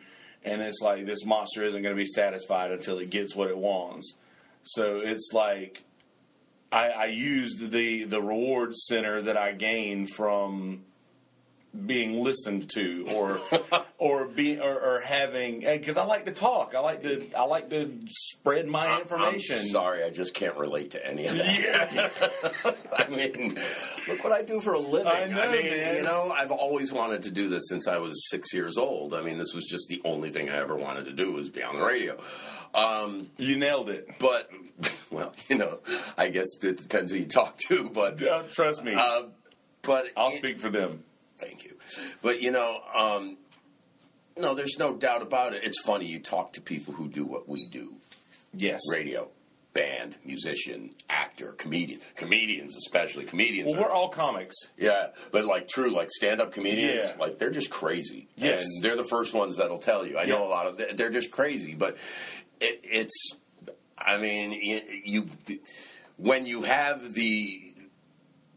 [0.46, 3.58] and it's like this monster isn't going to be satisfied until it gets what it
[3.58, 4.16] wants.
[4.64, 5.84] So it's like
[6.72, 10.84] I, I used the the reward center that I gained from
[11.86, 13.42] being listened to or
[14.04, 16.74] or being or, or having because I like to talk.
[16.76, 19.56] I like to I like to spread my information.
[19.60, 21.94] I'm sorry, I just can't relate to any of that.
[21.94, 22.72] Yeah.
[22.98, 23.58] I mean,
[24.10, 25.08] look what I do for a living.
[25.08, 25.96] I know, mean, man.
[25.96, 29.14] you know, I've always wanted to do this since I was six years old.
[29.14, 31.64] I mean, this was just the only thing I ever wanted to do was be
[31.64, 32.20] on the radio.
[32.74, 34.10] Um, You nailed it.
[34.20, 34.50] but,
[35.12, 35.80] well, you know,
[36.18, 37.90] I guess it depends who you talk to.
[37.90, 39.24] But, Uh, trust me, uh,
[39.82, 41.04] but I'll speak for them.
[41.38, 41.78] Thank you.
[42.22, 43.38] But you know, um,
[44.38, 45.64] no, there's no doubt about it.
[45.64, 47.94] It's funny you talk to people who do what we do:
[48.54, 48.82] Yes.
[48.92, 49.30] radio,
[49.74, 53.26] band, musician, actor, comedian, comedians especially.
[53.26, 54.56] Comedians, Well, are- we're all comics.
[54.78, 57.16] yeah, but like true, like stand-up comedians, Yeah.
[57.20, 58.64] like they're just crazy, Yes.
[58.64, 60.18] and they're the first ones that'll tell you.
[60.18, 61.98] I know a lot of they're just crazy, but
[62.60, 63.32] it, it's,
[63.98, 65.30] I mean, you, you
[66.18, 67.73] when you have the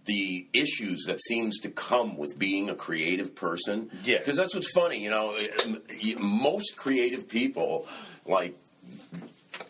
[0.07, 4.21] the issues that seems to come with being a creative person, Yes.
[4.21, 5.35] because that's what's funny, you know.
[5.37, 5.47] Eh,
[5.91, 7.87] eh, most creative people
[8.25, 8.57] like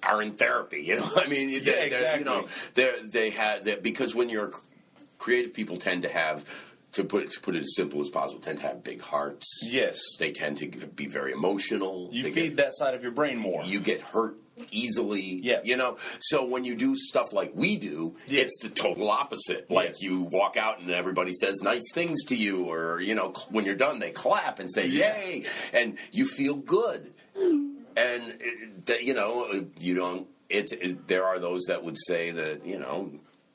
[0.02, 0.82] are in therapy.
[0.82, 4.52] You know, I mean, they, they're, you know, they they have that because when you're
[5.18, 6.44] creative people tend to have
[6.92, 9.46] to put it, to put it as simple as possible tend to have big hearts.
[9.62, 9.98] Yes.
[10.18, 12.08] They tend to be very emotional.
[12.12, 13.64] You They feed get, that side of your brain more.
[13.64, 14.36] You get hurt
[14.70, 15.40] easily.
[15.42, 15.60] Yeah.
[15.64, 18.44] You know, so when you do stuff like we do, Yes.
[18.46, 19.70] it's the total opposite.
[19.70, 20.02] Like Yes.
[20.02, 23.74] you walk out and everybody says nice things to you, or you know, when you're
[23.74, 25.16] done, they clap and say Yeah.
[25.18, 27.12] yay, and you feel good.
[27.98, 28.34] And
[28.86, 30.26] that, you know, you don't.
[30.48, 33.10] It's it, there are those that would say that you know,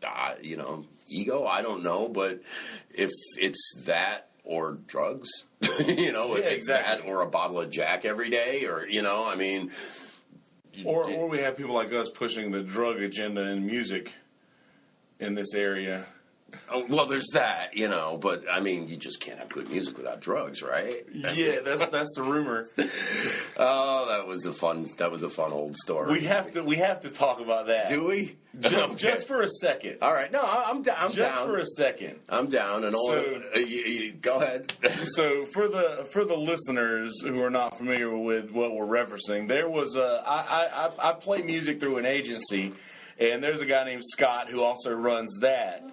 [0.06, 1.46] uh, you know, ego.
[1.46, 2.42] I don't know, but
[2.90, 5.30] if it's that or drugs,
[5.88, 7.04] you know, if Yeah, it's exactly.
[7.04, 9.72] that or a bottle of Jack every day, or you know, I mean,
[10.86, 14.14] Or, or we have people like us pushing the drug agenda in music
[15.20, 16.06] in this area.
[16.72, 19.98] Oh, well, there's that, you know, but I mean, you just can't have good music
[19.98, 21.06] without drugs, right?
[21.14, 22.68] Yeah, that's that's the rumor.
[23.58, 24.86] Oh, that was a fun.
[24.98, 26.12] That was a fun old story.
[26.14, 27.90] We have to we have to talk about that.
[27.90, 28.38] Do we?
[28.60, 28.96] Just Okay.
[28.96, 29.98] just for a second.
[30.02, 30.32] All right.
[30.32, 30.96] No, I'm, down.
[31.00, 31.48] I'm Just down.
[31.48, 32.20] for a second.
[32.28, 32.84] I'm down.
[32.84, 33.08] And all.
[33.08, 34.74] So- uh, you, you, go ahead.
[35.06, 39.70] So for the for the listeners who are not familiar with what we're referencing, there
[39.70, 42.74] was a I, I- I play music through an agency,
[43.20, 45.84] and there's a guy named Scott who also runs that.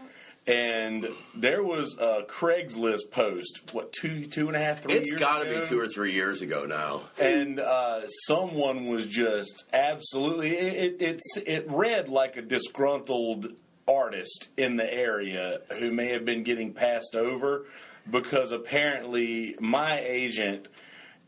[0.48, 4.94] And there was a Craigslist post, what two two and a half, three?
[4.94, 7.02] It's got to be two or three years ago now.
[7.18, 14.48] and uh, someone was just absolutely it, it it's it read like a disgruntled artist
[14.56, 17.66] in the area who may have been getting passed over
[18.11, 20.68] because apparently my agent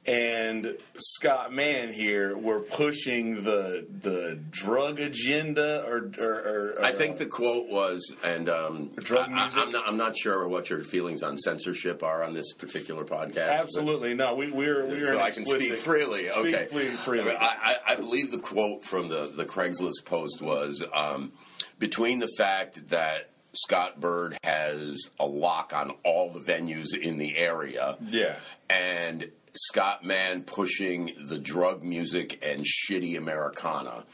[0.06, 7.18] and Scott Mann here were pushing the the drug agenda, or, or, or, I think
[7.18, 9.62] the quote was, and um, Drug I, music?
[9.62, 13.58] am not, I'm not sure what your feelings on censorship are on this particular podcast.
[13.60, 14.34] absolutely no.
[14.34, 16.28] We we're we're so I can speak freely.
[16.28, 17.32] speak okay, free- freely.
[17.36, 21.32] I, I, I believe the quote from the the Craigslist post was um,
[21.78, 27.36] between the fact that Scott Bird has a lock on all the venues in the
[27.36, 28.36] area, Yeah.
[28.68, 34.04] and Scott Mann pushing the drug music and shitty Americana.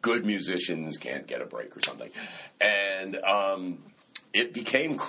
[0.00, 2.10] Good musicians can't get a break or something,
[2.60, 3.82] and um,
[4.32, 5.00] it became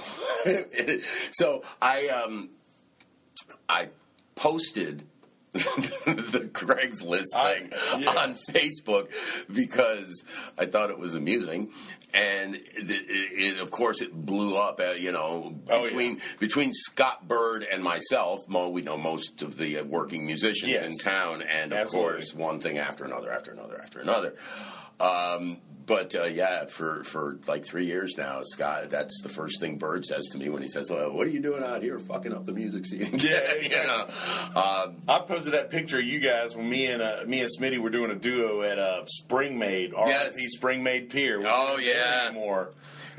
[1.31, 1.63] so.
[1.81, 2.49] I um,
[3.69, 3.89] I
[4.35, 5.03] posted
[6.05, 8.09] the Craigslist I- thing yeah.
[8.11, 9.09] on Facebook
[9.53, 10.23] because
[10.57, 11.69] I thought it was amusing,
[12.13, 14.79] and it, it, of course it blew up.
[14.79, 19.57] Uh, you know, Oh, between between Scott Bird and myself, Mo, we know most of
[19.57, 20.83] the uh, working musicians Yes.
[20.85, 22.11] in town, and of Absolutely.
[22.11, 24.33] course one thing after another, after another, after another.
[24.99, 29.77] Um, but uh, yeah, for, for like three years now, Scott, that's the first thing
[29.77, 32.33] Bird says to me when he says, well, "What are you doing out here, fucking
[32.33, 34.07] up the music scene?" Yeah, you know.
[34.55, 37.79] Um, I posted that picture of you guys when me and uh, me and Smitty
[37.79, 40.33] were doing a duo at uh, Springmaid, Yes.
[40.35, 41.43] RIP Springmaid Pier.
[41.47, 42.29] Oh, yeah.
[42.29, 42.69] anymore.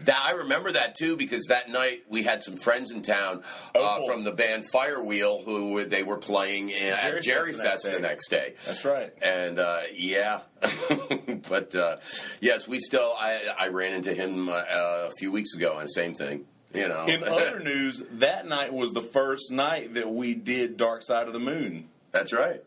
[0.05, 3.42] That I remember that too because that night we had some friends in town
[3.74, 4.07] uh, Oh.
[4.07, 7.90] from the band Firewheel who they were playing in, at Jerry Fest the Fest the
[7.92, 8.55] next next day.
[8.66, 9.12] That's right.
[9.22, 10.40] And uh, yeah,
[11.49, 11.97] but uh,
[12.40, 13.12] yes, we still.
[13.18, 16.44] I, I ran into him uh, a few weeks ago, and same thing.
[16.74, 17.07] You know.
[17.07, 21.32] In other news, that night was the first night that we did Dark Side of
[21.32, 22.62] the Moon, That's right.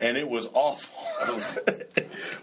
[0.00, 0.94] And it was awful.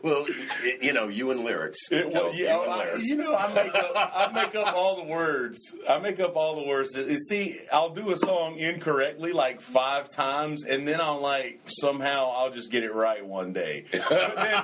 [0.03, 1.79] Well, y- you know, you and lyrics.
[1.89, 3.09] It was, yeah, you and I, lyrics.
[3.09, 5.59] you know, I make up, I make up all the words.
[5.89, 6.95] I make up all the words.
[6.95, 12.31] You see, I'll do a song incorrectly like five times, and then I'll like somehow
[12.35, 13.85] I'll just get it right one day.
[13.93, 14.63] But, then,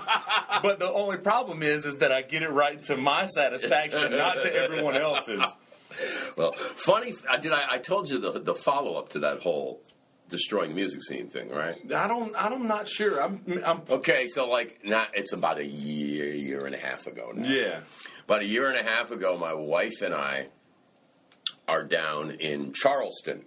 [0.62, 4.36] but the only problem is, is that I get it right to my satisfaction, not
[4.44, 5.42] to everyone else's.
[6.38, 7.16] Well, funny.
[7.30, 7.52] I did.
[7.52, 9.82] I, I told you the the follow up to that whole
[10.30, 11.76] destroying the music scene thing, right?
[11.94, 12.34] I don't.
[12.38, 13.22] I'm not sure.
[13.22, 13.42] I'm.
[13.66, 15.10] I'm Okay, so like, not.
[15.14, 17.50] It's about a year, year and a half ago now.
[17.50, 17.82] yeah.
[18.26, 20.48] About a year and a half ago, my wife and I
[21.68, 23.46] are down in Charleston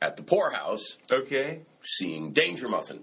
[0.00, 1.60] at the Pour House Okay.
[1.82, 3.02] seeing Danger Muffin.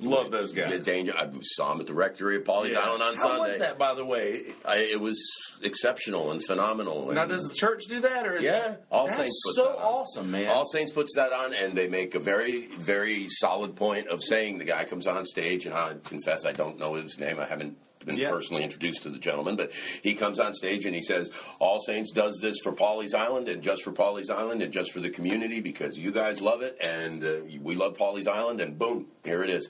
[0.00, 0.80] Love those guys.
[0.84, 1.12] Danger.
[1.16, 2.80] I saw him at the rectory of Pawleys Yeah.
[2.80, 3.50] Island on How Sunday.
[3.50, 4.42] was that, by the way?
[4.64, 5.18] I, it was
[5.62, 7.12] exceptional and phenomenal.
[7.12, 9.82] Now, does the church do that, or is Yeah, All Saints puts so that on.
[9.82, 10.48] awesome, man?
[10.48, 14.58] All Saints puts that on, and they make a very, very solid point of saying
[14.58, 17.38] the guy comes on stage, and I confess I don't know his name.
[17.40, 18.30] I haven't been Yeah.
[18.30, 22.10] personally introduced to the gentleman, but he comes on stage and he says, "All Saints
[22.12, 25.60] does this for Pawleys Island, and just for Pawleys Island, and just for the community
[25.60, 29.50] because you guys love it, and uh, we love Pawleys Island, and boom, here it
[29.50, 29.68] is."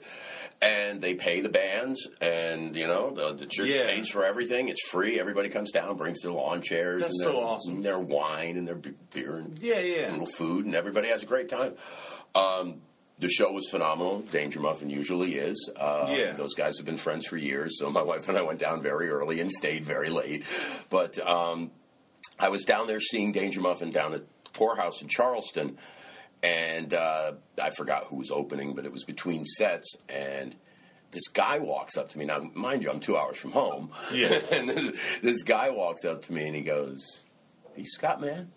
[0.61, 3.87] And they pay the bands, and you know the, the church Yeah.
[3.87, 4.69] pays for everything.
[4.69, 5.19] It's free.
[5.19, 7.75] Everybody comes down, brings their lawn chairs, That's and so their, awesome.
[7.75, 8.75] and their wine and their
[9.13, 10.09] beer and Yeah, yeah.
[10.11, 11.75] little food, and everybody has a great time.
[12.33, 12.81] Um,
[13.19, 14.19] the show was phenomenal.
[14.21, 15.69] Danger Muffin usually is.
[15.75, 16.33] Uh, Yeah.
[16.33, 19.09] Those guys have been friends for years, so my wife and I went down very
[19.09, 20.43] early and stayed very late.
[20.89, 21.71] But um,
[22.39, 25.77] I was down there seeing Danger Muffin down at the Pour House in Charleston,
[26.43, 30.55] and uh, I forgot who was opening, but it was between sets, and
[31.11, 32.25] this guy walks up to me.
[32.25, 33.91] Now, mind you, I'm two hours from home.
[34.13, 34.37] Yeah.
[34.51, 37.23] and this, this guy walks up to me and he goes,
[37.73, 38.51] Are you Scott Mann?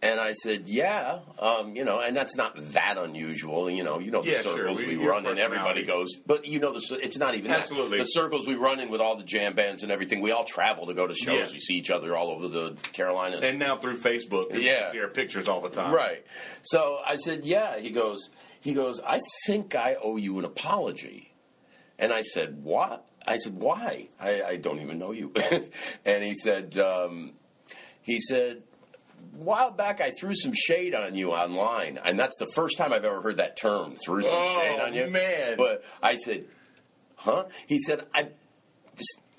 [0.00, 3.68] And I said, "Yeah, um, you know, and that's not that unusual.
[3.68, 4.54] You know, you know the Yeah, sure.
[4.56, 5.38] circles We- we, your run in.
[5.38, 7.98] Everybody goes, but you know, the, cir- it's not even Absolutely.
[7.98, 8.04] that.
[8.04, 10.20] The circles we run in with all the jam bands and everything.
[10.20, 11.48] We all travel to go to shows.
[11.48, 11.52] Yeah.
[11.52, 13.40] We see each other all over the Carolinas.
[13.42, 14.92] And now through Facebook, you Yeah.
[14.92, 15.92] see our pictures all the time.
[15.92, 16.24] Right.
[16.62, 18.30] So I said, "Yeah." He goes,
[18.60, 19.00] "He goes.
[19.04, 21.34] I think I owe you an apology."
[21.98, 24.10] And I said, "What?" I said, "Why?
[24.20, 25.32] I, I don't even know you."
[26.04, 27.32] and he said, um,
[28.00, 28.62] "He said."
[29.38, 32.92] A while back, I threw some shade on you online, and that's the first time
[32.92, 33.94] I've ever heard that term.
[34.04, 35.56] Threw some Oh, shade on oh, you, man.
[35.56, 36.46] But I said,
[37.16, 38.28] "Huh?" He said, "I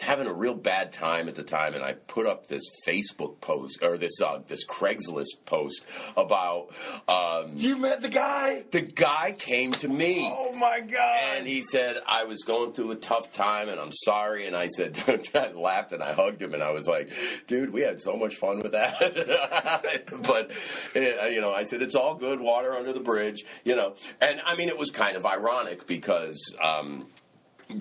[0.02, 3.80] having a real bad time at the time, and I put up this Facebook post
[3.82, 5.86] or this uh, this Craigslist post
[6.16, 6.70] about
[7.08, 8.64] um, You met the guy?
[8.72, 11.20] the guy came to me." Oh my god!
[11.36, 14.48] And he said, I was going through a tough time and I'm sorry.
[14.48, 15.00] And I said,
[15.36, 17.12] I laughed and I hugged him and I was like,
[17.48, 19.00] dude, we had so much fun with that.
[20.24, 20.52] but,
[20.96, 23.96] uh, you know, I said, it's all good, water under the bridge, you know.
[24.22, 26.56] And I mean, it was kind of ironic because.
[26.62, 27.08] Um,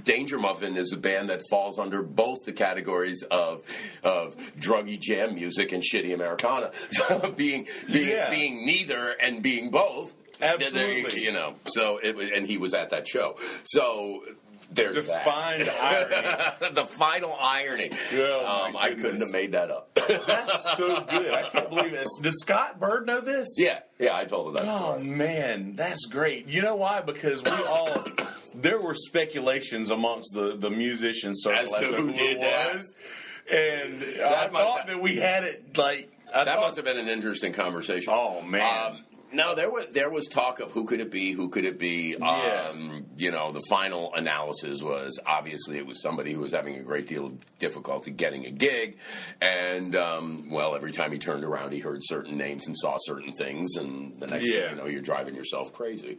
[0.05, 3.65] Danger Muffin is a band that falls under both the categories of
[4.05, 6.71] of druggy jam music and shitty Americana.
[6.91, 8.29] So being being Yeah.
[8.31, 10.13] being neither and being both.
[10.41, 11.23] Absolutely.
[11.23, 11.55] you know.
[11.67, 13.37] So it was, and he was at that show.
[13.65, 14.23] So
[14.71, 16.59] there's Defined that.
[16.61, 16.75] irony.
[16.75, 17.91] the final irony.
[18.15, 19.95] Oh, um, I couldn't have made that up.
[19.95, 21.33] That's so good.
[21.33, 22.07] I can't believe it.
[22.23, 23.49] Does Scott Bird know this?
[23.57, 25.05] yeah, yeah, I told him that Oh story.
[25.09, 26.47] man, that's great.
[26.49, 27.01] You know why?
[27.01, 28.05] Because we all
[28.55, 32.77] there were speculations amongst the the musician circle As to who did that.
[32.77, 32.95] was,
[33.51, 36.85] and I That might- thought that we had it like I That thought, must have
[36.85, 38.13] been an interesting conversation.
[38.15, 38.93] Oh, man.
[38.93, 41.79] Um, no, there was there was talk of who could it be, who could it
[41.79, 42.17] be.
[42.19, 42.69] Yeah.
[42.71, 46.83] Um, you know, the final analysis was obviously it was somebody who was having a
[46.83, 48.99] great deal of difficulty getting a gig,
[49.41, 53.33] and um, well, every time he turned around, he heard certain names and saw certain
[53.33, 54.69] things, and the next Yeah.
[54.69, 56.19] thing you know, you're driving yourself crazy.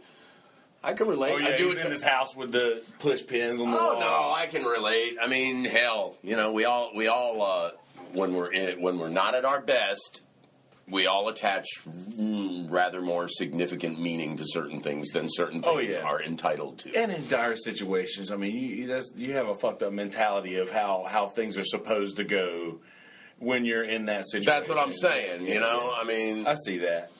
[0.83, 1.33] I can relate.
[1.33, 3.93] Oh yeah, I do it in his house with the push pins on the Oh
[3.93, 3.99] wall.
[3.99, 5.17] no, I can relate.
[5.21, 7.71] I mean, hell, you know, we all we all uh,
[8.13, 10.21] when we're in, when we're not at our best,
[10.91, 15.95] we all attach mm, rather more significant meaning to certain things than certain Oh, things
[15.95, 16.01] yeah.
[16.01, 16.95] are entitled to.
[16.95, 20.69] And in dire situations, I mean, you you, you have a fucked up mentality of
[20.71, 22.79] how how things are supposed to go
[23.37, 24.51] when you're in that situation.
[24.51, 25.47] That's what I'm saying.
[25.47, 27.11] You know, I mean, I see that.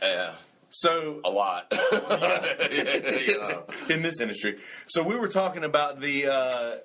[0.00, 0.32] uh,
[0.70, 1.66] So a lot.
[2.72, 3.64] you know.
[3.90, 4.58] in this industry.
[4.86, 6.76] So we were talking about the uh,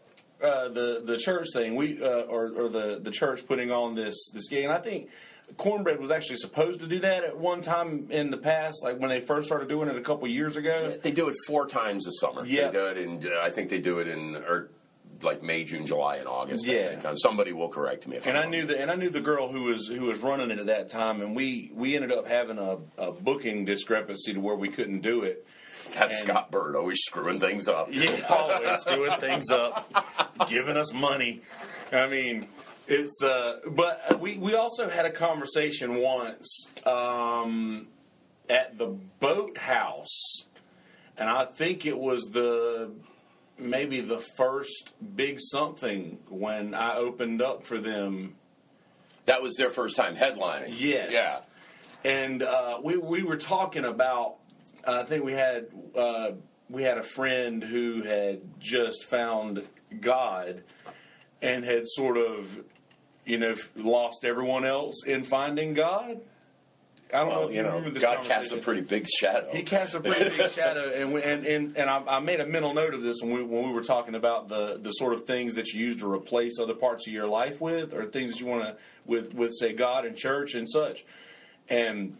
[0.44, 1.76] uh, the the church thing.
[1.76, 5.10] We uh, or or the the church putting on this this gig, and I think.
[5.56, 9.10] Cornbread was actually supposed to do that at one time in the past, like when
[9.10, 10.98] they first started doing it a couple years ago.
[11.02, 12.46] They do it four times a summer.
[12.46, 12.68] Yeah.
[12.68, 13.30] They do it in.
[13.42, 14.70] I think they do it in or
[15.24, 16.66] like May, June, July, and August.
[16.68, 17.00] Yeah.
[17.16, 18.52] Somebody will correct me if And I'm I wrong.
[18.52, 20.90] knew the and I knew the girl who was who was running it at that
[20.90, 25.00] time, and we we ended up having a, a booking discrepancy to where we couldn't
[25.02, 25.48] do it.
[25.94, 27.88] That's and- Scott Bird always screwing things up.
[27.92, 31.42] Yeah, always screwing things up, giving us money.
[31.92, 32.48] I mean,
[32.88, 33.24] it's.
[33.24, 37.88] Uh, but we we also had a conversation once um,
[38.50, 38.88] at the
[39.20, 40.46] boathouse,
[41.18, 42.92] and I think it was the
[43.60, 48.36] maybe the first big something when I opened up for them
[49.26, 50.76] That was their first time headlining.
[50.78, 51.12] Yes.
[51.12, 51.40] Yeah.
[52.04, 54.36] and uh, we we were talking about.
[54.86, 55.68] I think we had
[55.98, 56.32] uh,
[56.70, 59.64] we had a friend who had just found
[60.00, 60.64] God
[61.42, 62.64] and had sort of,
[63.28, 66.22] you know, lost everyone else in finding God.
[67.14, 69.50] I don't know Well, if you know, this God casts a pretty big shadow.
[69.54, 72.46] He casts a pretty big shadow, and we, and and, and I, I made a
[72.46, 75.26] mental note of this when we when we were talking about the the sort of
[75.26, 78.40] things that you use to replace other parts of your life with, or things that
[78.42, 78.76] you want to
[79.06, 81.06] with with say God and church and such.
[81.70, 82.18] And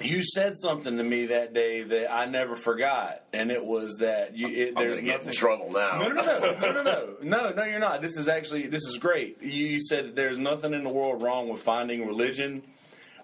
[0.00, 4.36] you said something to me that day that I never forgot, and it was that
[4.36, 4.48] you.
[4.48, 5.28] It, I'm there's get nothing.
[5.28, 5.98] in trouble now.
[5.98, 7.64] No, no, no, no, no, no, no, no.
[7.64, 8.02] You're not.
[8.02, 9.40] This is actually this is great.
[9.40, 12.62] You, you said that there's nothing in the world wrong with finding religion,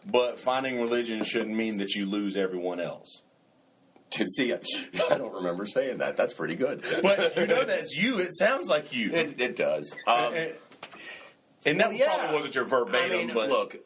[0.06, 3.22] but finding religion shouldn't mean that you lose everyone else.
[4.36, 4.60] See, I
[5.10, 6.16] I don't remember saying that.
[6.16, 6.84] That's pretty good.
[7.02, 8.18] But you know that's you.
[8.18, 9.10] It sounds like you.
[9.10, 9.96] it, it does.
[10.06, 10.52] Um, and,
[11.66, 12.16] and that well, yeah.
[12.16, 13.76] probably wasn't your verbatim, I mean, but look,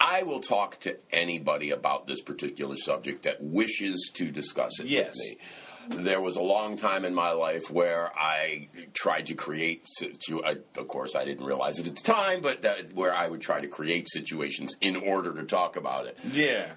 [0.00, 5.14] I will talk to anybody about this particular subject that wishes to discuss it Yes.
[5.16, 6.02] with me.
[6.04, 10.56] There was a long time in my life where I tried to create, situ- I,
[10.76, 13.60] of course, I didn't realize it at the time, but that, where I would try
[13.60, 16.18] to create situations in order to talk about it.
[16.32, 16.72] yeah,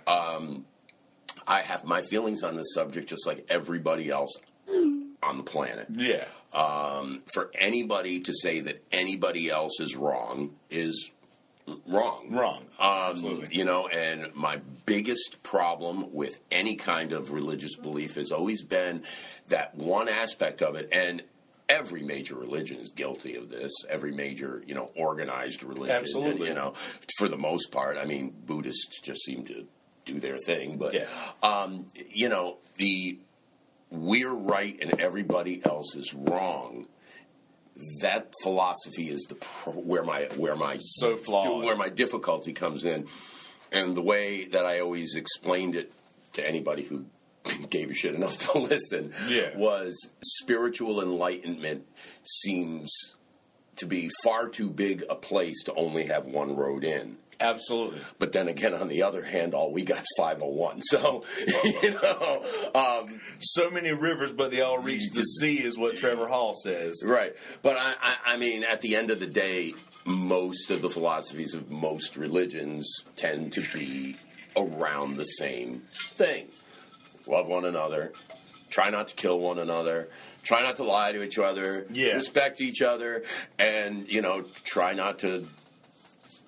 [1.47, 4.35] I have my feelings on this subject just like everybody else
[5.23, 5.87] on the planet.
[5.91, 11.09] yeah, Um, for anybody to say that anybody else is wrong is
[11.87, 12.27] wrong.
[12.31, 12.63] wrong.
[12.79, 13.47] Um, Absolutely.
[13.55, 19.03] you know, and my biggest problem with any kind of religious belief has always been
[19.49, 21.21] that one aspect of it, and
[21.67, 23.71] every major religion is guilty of this.
[23.87, 26.47] Every major, you know, organized religion, and, Absolutely.
[26.47, 26.73] you know,
[27.17, 27.97] for the most part.
[27.97, 29.67] I mean, Buddhists just seem to
[30.05, 31.05] do their thing, but Yeah.
[31.43, 33.19] um, you know, the
[33.91, 36.85] we're right and everybody else is wrong.
[38.01, 41.63] That philosophy is the pro- where my where my So flawed.
[41.63, 43.07] where my difficulty comes in,
[43.71, 45.91] and the way that I always explained it
[46.33, 47.05] to anybody who
[47.69, 49.55] gave a shit enough to listen Yeah.
[49.57, 51.85] was spiritual enlightenment
[52.23, 52.91] seems
[53.77, 57.17] to be far too big a place to only have one road in.
[57.41, 57.99] Absolutely.
[58.17, 60.81] But then again, on the other hand, all we got's 501.
[60.81, 61.23] So,
[61.81, 62.43] you know,
[62.75, 67.01] um, So many rivers, but they all reach the sea, is what Trevor Hall says.
[67.05, 67.33] right.
[67.61, 69.73] But I, I, I mean, at the end of the day,
[70.05, 74.15] most of the philosophies of most religions tend to be
[74.57, 75.83] around the same
[76.17, 76.47] thing
[77.27, 78.11] love one another,
[78.71, 80.09] try not to kill one another,
[80.41, 82.13] try not to lie to each other, Yeah.
[82.13, 83.23] respect each other,
[83.59, 85.47] and, you know, try not to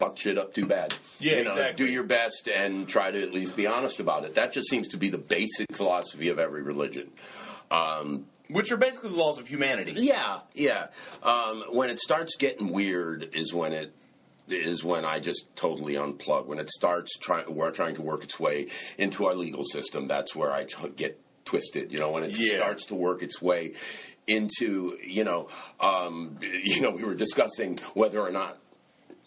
[0.01, 0.93] fuck shit up too bad.
[1.19, 1.85] Yeah, you know, exactly.
[1.85, 4.33] do your best and try to at least be honest about it.
[4.35, 7.11] That just seems to be the basic philosophy of every religion.
[7.69, 9.93] Um, Which are basically the laws of humanity.
[9.97, 10.87] yeah, yeah.
[11.23, 13.93] Um, when it starts getting weird is when it
[14.49, 16.47] is when I just totally unplug.
[16.47, 20.07] When it starts trying, we're trying to work its way into our legal system.
[20.07, 21.91] That's where I t- get twisted.
[21.93, 22.57] You know, when it Yeah.
[22.57, 23.73] starts to work its way
[24.27, 25.47] into, you know,
[25.79, 28.57] um, you know, we were discussing whether or not.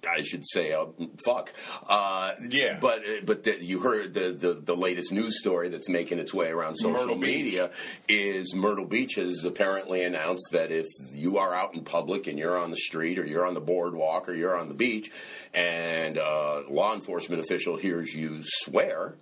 [0.07, 0.87] I should say, uh,
[1.25, 1.53] fuck.
[1.89, 2.79] Uh, Yeah.
[2.81, 6.49] But but the, you heard the, the the latest news story that's making its way
[6.49, 7.45] around social Myrtle Beach.
[7.45, 7.71] media
[8.09, 12.59] is Myrtle Beach has apparently announced that if you are out in public and you're
[12.59, 15.11] on the street or you're on the boardwalk or you're on the beach
[15.53, 19.15] and a law enforcement official hears you swear,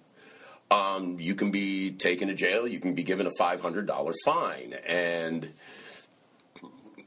[0.70, 2.66] um, you can be taken to jail.
[2.66, 4.74] You can be given a $500 fine.
[4.86, 5.52] And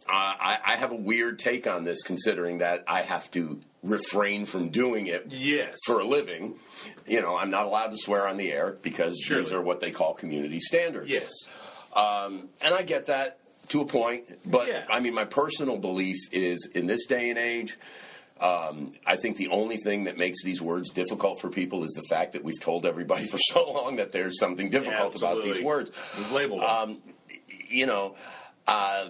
[0.07, 4.69] I, I have a weird take on this considering that I have to refrain from
[4.69, 5.77] doing it Yes.
[5.85, 6.55] for a living.
[7.07, 9.91] You know, I'm not allowed to swear on the air because these are what they
[9.91, 11.09] call community standards.
[11.11, 11.31] Yes.
[11.93, 13.37] Um, and I get that
[13.69, 14.85] to a point, but Yeah.
[14.89, 17.77] I mean, my personal belief is in this day and age,
[18.39, 22.03] um, I think the only thing that makes these words difficult for people is the
[22.09, 25.91] fact that we've told everybody for so long that there's something difficult about these words.
[26.17, 26.69] We've labeled them.
[26.69, 26.97] Um,
[27.69, 28.15] you know,
[28.67, 29.09] uh,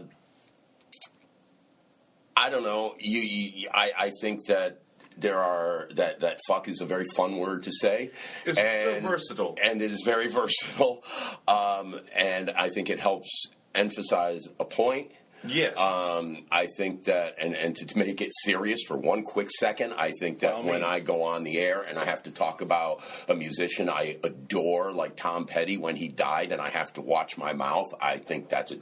[2.35, 2.95] I don't know.
[2.99, 4.81] You, you I, I think that
[5.17, 8.11] there are that that fuck is a very fun word to say.
[8.45, 9.57] It's so versatile.
[9.63, 11.03] and it is very versatile.
[11.47, 13.29] Um, and I think it helps
[13.73, 15.11] emphasize a point.
[15.45, 15.77] yes.
[15.77, 20.11] Um, I think that, and, and to make it serious for one quick second, I
[20.19, 20.83] think that all when.
[20.83, 24.91] I go on the air and I have to talk about a musician I adore,
[24.91, 28.49] like Tom Petty, when he died, and I have to watch my mouth, I think
[28.49, 28.77] that's a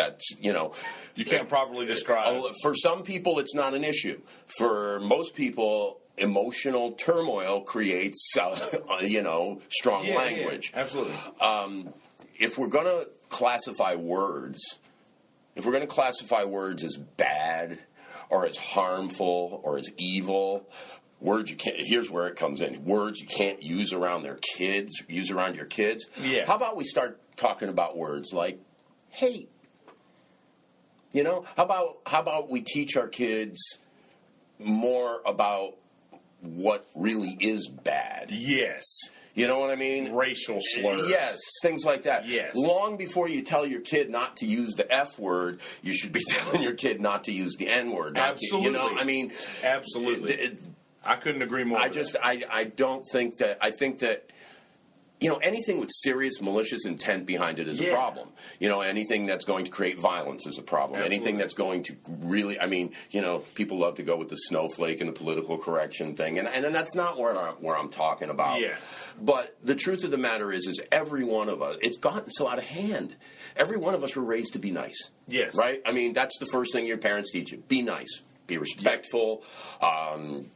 [0.00, 0.74] that's you know
[1.14, 2.26] you can't properly describe.
[2.28, 4.20] Oh, for some people, it's not an issue.
[4.58, 8.56] For most people, emotional turmoil creates, uh,
[9.02, 10.72] you know, strong Yeah, yeah, language.
[10.74, 11.14] absolutely.
[11.40, 11.92] Um,
[12.38, 14.60] if we're going to classify words,
[15.56, 17.78] if we're going to classify words as bad
[18.30, 20.66] or as harmful or as evil,
[21.20, 21.76] words you can't.
[21.78, 25.66] Here's where it comes in: words you can't use around their kids, use around your
[25.66, 26.06] kids.
[26.20, 26.46] Yeah.
[26.46, 28.58] How about we start talking about words like
[29.10, 29.50] hate?
[31.12, 33.58] You know, how about how about we teach our kids
[34.58, 35.74] more about
[36.40, 38.30] what really is bad?
[38.30, 38.84] yes.
[39.32, 40.12] You know what I mean?
[40.12, 41.08] Racial slurs.
[41.08, 42.26] Yes, things like that.
[42.26, 42.52] Yes.
[42.56, 46.20] Long before you tell your kid not to use the F word, you should be
[46.28, 48.14] telling your kid not to use the N word.
[48.14, 48.66] not to- Absolutely.
[48.66, 49.30] you know, I mean,
[49.62, 50.58] Absolutely.
[51.04, 51.78] I couldn't agree more.
[51.78, 52.26] I just, that.
[52.26, 54.28] I, I don't think that, I think that,
[55.20, 58.30] you know, anything with serious malicious intent behind it is a problem.
[58.58, 61.02] You know, anything that's going to create violence is a problem.
[61.02, 64.36] Anything that's going to really, I mean, you know, people love to go with the
[64.36, 68.30] snowflake and the political correction thing, and and, that's not where I'm, where I'm talking
[68.30, 68.60] about.
[68.60, 68.76] Yeah.
[69.20, 72.48] But the truth of the matter is, is every one of us, it's gotten so
[72.48, 73.16] out of hand.
[73.56, 75.10] Every one of us were raised to be nice.
[75.28, 75.54] Yes.
[75.54, 75.82] Right.
[75.84, 79.42] I mean, that's the first thing your parents teach you: be nice, be respectful.
[79.82, 80.46] Um,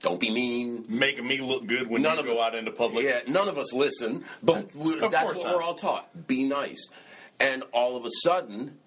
[0.00, 0.84] don't be mean.
[0.88, 3.04] making me look good when None you of go out into public.
[3.04, 5.56] Yeah, none of us listen, but that's what not.
[5.56, 6.26] we're all taught.
[6.26, 6.88] Be nice.
[7.40, 8.78] And all of a sudden,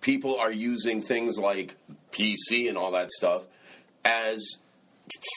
[0.00, 1.76] people are using things like
[2.12, 3.44] PC and all that stuff
[4.04, 4.44] as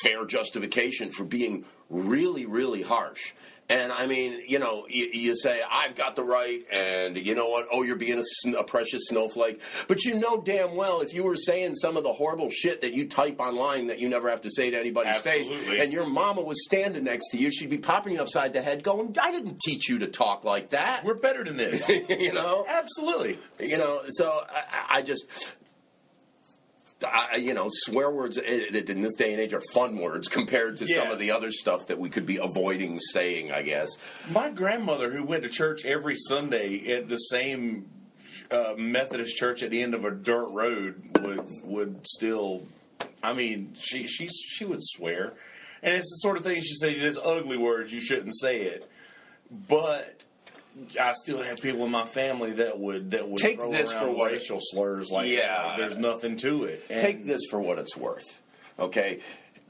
[0.03, 3.34] fair justification for being really, really harsh.
[3.68, 7.49] And I mean, you know, you, you say, I've got the right, and you know
[7.49, 7.68] what?
[7.72, 9.59] Oh, you're being a, a precious snowflake.
[9.88, 12.93] But you know damn well if you were saying some of the horrible shit that
[12.93, 15.80] you type online that you never have to say to anybody's face, Absolutely.
[15.80, 18.84] and your mama was standing next to you, she'd be popping you upside the head
[18.84, 21.03] going, I didn't teach you to talk like that.
[21.03, 21.89] We're better than this.
[21.89, 22.66] you know?
[22.70, 23.39] Absolutely.
[23.59, 25.26] You know, so I, I just,
[27.06, 30.78] I, you know, swear words eh, in this day and age are fun words compared
[30.78, 33.51] to some of the other stuff that we could be avoiding saying.
[33.51, 33.89] I guess.
[34.32, 37.89] My grandmother, who went to church every Sunday at the same
[38.51, 42.64] uh, Methodist church at the end of a dirt road, would would still.
[43.24, 45.34] I mean, she she she would swear,
[45.82, 46.95] and it's the sort of thing she said.
[46.99, 48.89] There's ugly words you shouldn't say it,
[49.51, 50.24] but.
[50.99, 54.11] I still have people in my family that would that would Take throw this for
[54.11, 55.47] what it- racial slurs like Yeah.
[55.69, 55.78] that.
[55.78, 56.84] There's nothing to it.
[56.89, 58.39] And Take this for what it's worth.
[58.78, 59.21] Okay,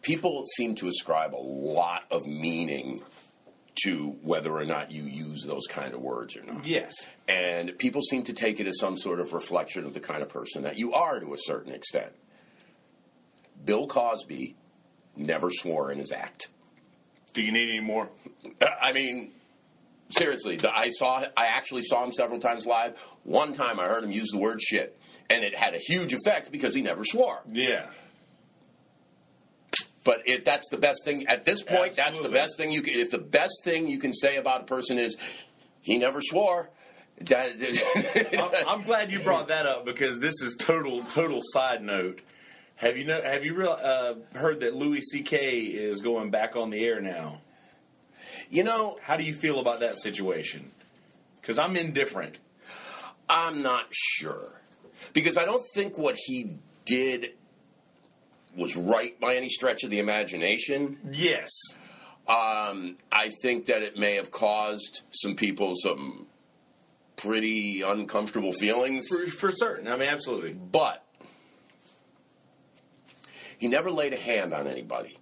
[0.01, 2.99] people seem to ascribe a lot of meaning
[3.83, 6.65] to whether or not you use those kind of words or not.
[6.65, 6.93] Yes.
[7.27, 10.29] And people seem to take it as some sort of reflection of the kind of
[10.29, 12.13] person that you are to a certain extent.
[13.63, 14.55] Bill Cosby
[15.15, 16.47] never swore in his act.
[17.33, 18.09] Do you need any more?
[18.61, 19.31] I mean,
[20.09, 22.99] seriously, the, I saw, I actually saw him several times live.
[23.23, 24.99] One time, I heard him use the word "shit,"
[25.29, 27.41] and it had a huge effect because he never swore.
[27.47, 27.87] Yeah.
[30.03, 32.93] But if that's the best thing at this point, that's the best thing you can.
[32.95, 35.17] If the best thing you can say about a person is
[35.81, 36.69] he never swore,
[37.31, 42.21] I'm, I'm glad you brought that up because this is total total side note.
[42.75, 43.21] Have you know?
[43.21, 45.59] Have you real, uh, heard that Louis C.K.
[45.61, 47.41] is going back on the air now?
[48.49, 50.71] You know, How do you feel about that situation?
[51.41, 52.37] Because I'm indifferent.
[53.29, 54.61] I'm not sure
[55.13, 57.31] because I don't think what he did
[58.55, 60.97] was right by any stretch of the imagination.
[61.11, 61.49] Yes.
[62.27, 66.27] Um, I think that it may have caused some people some
[67.17, 69.87] pretty uncomfortable feelings, For, for certain.
[69.87, 70.53] I mean, absolutely.
[70.53, 71.03] but
[73.57, 75.17] he never laid a hand on anybody.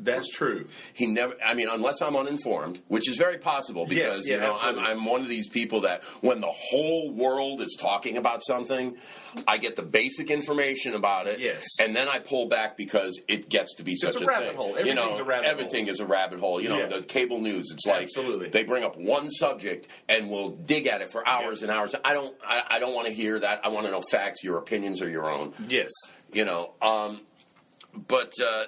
[0.00, 0.68] That's true.
[0.94, 1.34] He never.
[1.44, 4.78] I mean, unless I'm uninformed, which is very possible because yeah, you know I'm.
[4.78, 8.96] I'm one of these people that when the whole world is talking about something,
[9.48, 11.64] I get the basic information about it, Yes.
[11.80, 14.56] and then I pull back because it gets to be such a a, rabbit thing.
[14.56, 14.78] hole.
[14.80, 15.92] you know, a rabbit everything hole.
[15.94, 16.60] is a rabbit hole.
[16.60, 16.86] You know, Yeah.
[16.86, 17.70] the cable news.
[17.72, 18.50] It's like Absolutely.
[18.50, 21.94] they bring up one subject and will dig at it for hours and hours.
[22.04, 22.36] I don't.
[22.46, 23.62] I, I don't want to hear that.
[23.64, 24.44] I want to know facts.
[24.44, 25.88] Your opinions are your own Yes.
[26.32, 26.74] you know.
[26.80, 27.22] Um,
[28.06, 28.64] but uh,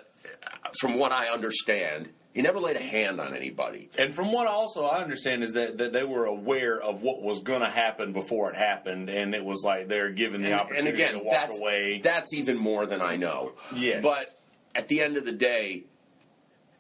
[0.81, 3.91] from what I understand, he never laid a hand on anybody.
[3.99, 7.41] And from what also I understand is that, that they were aware of what was
[7.41, 10.61] going to happen before it happened, and it was like they're given the And, and
[10.61, 12.01] opportunity again, to walk that's away.
[12.03, 13.53] that's even more than I know.
[13.75, 14.03] Yes.
[14.03, 14.27] But
[14.75, 15.85] at the end of the day,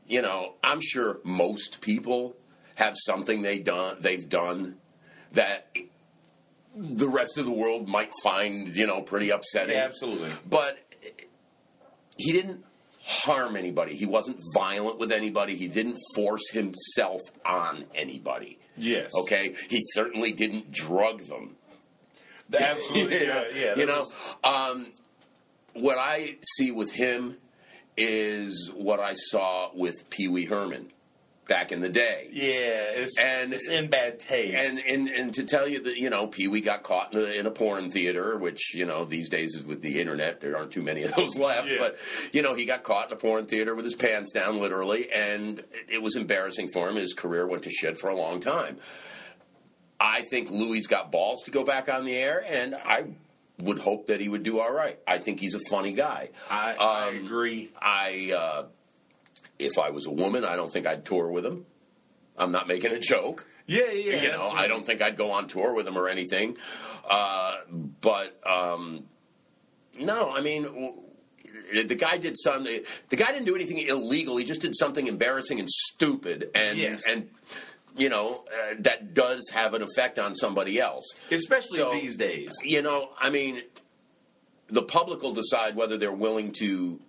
[0.06, 2.36] you know, I'm sure most people
[2.76, 4.76] have something they done they've done
[5.32, 5.76] that
[6.74, 9.76] the rest of the world might find you know pretty upsetting.
[9.76, 10.30] yeah, absolutely.
[10.48, 10.78] but
[12.16, 12.64] he didn't
[13.10, 13.96] harm anybody.
[13.96, 15.56] He wasn't violent with anybody.
[15.56, 18.58] He didn't force himself on anybody.
[18.76, 19.10] Yes.
[19.22, 19.54] Okay?
[19.68, 21.56] He certainly didn't drug them.
[22.56, 23.14] Absolutely.
[23.20, 24.12] you yeah, know, yeah, you know was-
[24.72, 24.86] um,
[25.74, 27.36] what I see with him
[27.96, 30.90] is what I saw with Pee Wee Herman
[31.50, 32.28] back in the day.
[32.32, 34.56] yeah, it's, And- it's in bad taste.
[34.56, 37.38] And, and and to tell you that you know Pee Wee got caught in a,
[37.40, 40.82] in a porn theater, which you know these days with the internet there aren't too
[40.82, 41.68] many of those left.
[41.68, 41.76] Yeah.
[41.78, 41.98] But
[42.32, 45.62] you know he got caught in a porn theater with his pants down, literally, and
[45.88, 46.96] it was embarrassing for him.
[46.96, 48.78] His career went to shit for a long time.
[49.98, 53.04] I think Louis got balls to go back on the air, and I
[53.58, 54.98] would hope that he would do all right.
[55.06, 56.30] I think he's a funny guy.
[56.48, 57.70] I, I Um, agree.
[57.78, 58.64] I, uh,
[59.60, 61.66] if I was a woman, I don't think I'd tour with him.
[62.36, 63.46] I'm not making a joke.
[63.66, 64.22] Yeah, yeah.
[64.22, 66.56] you know, I don't think I'd go on tour with him or anything.
[67.08, 67.56] Uh,
[68.00, 69.04] but um,
[69.98, 70.94] no, I mean, w-
[71.86, 72.80] the guy did something.
[73.10, 74.36] The guy didn't do anything illegal.
[74.38, 77.02] He just did something embarrassing and stupid, and Yes.
[77.08, 77.28] and
[77.96, 81.04] you know uh, that does have an effect on somebody else.
[81.30, 82.52] especially So- these days.
[82.64, 83.62] You know, I mean,
[84.68, 87.00] the public will decide whether they're willing to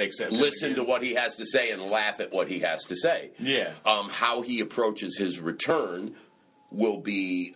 [0.00, 2.94] Except listen to what he has to say and laugh at what he has to
[2.94, 3.30] say.
[3.38, 3.72] Yeah.
[3.84, 6.14] Um, how he approaches his return
[6.70, 7.54] will be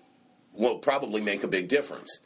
[0.53, 2.19] will probably make a big difference.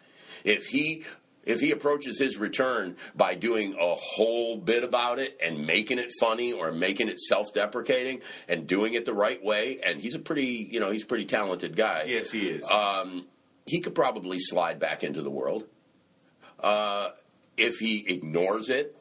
[0.43, 1.05] If he
[1.45, 6.11] if he approaches his return by doing a whole bit about it and making it
[6.19, 10.69] funny or making it self-deprecating and doing it the right way, and he's a pretty
[10.71, 12.05] you know he's a pretty talented guy.
[12.07, 12.69] Yes, he is.
[12.71, 13.27] Um,
[13.67, 15.65] he could probably slide back into the world.
[16.59, 17.11] Uh,
[17.57, 18.97] if he ignores it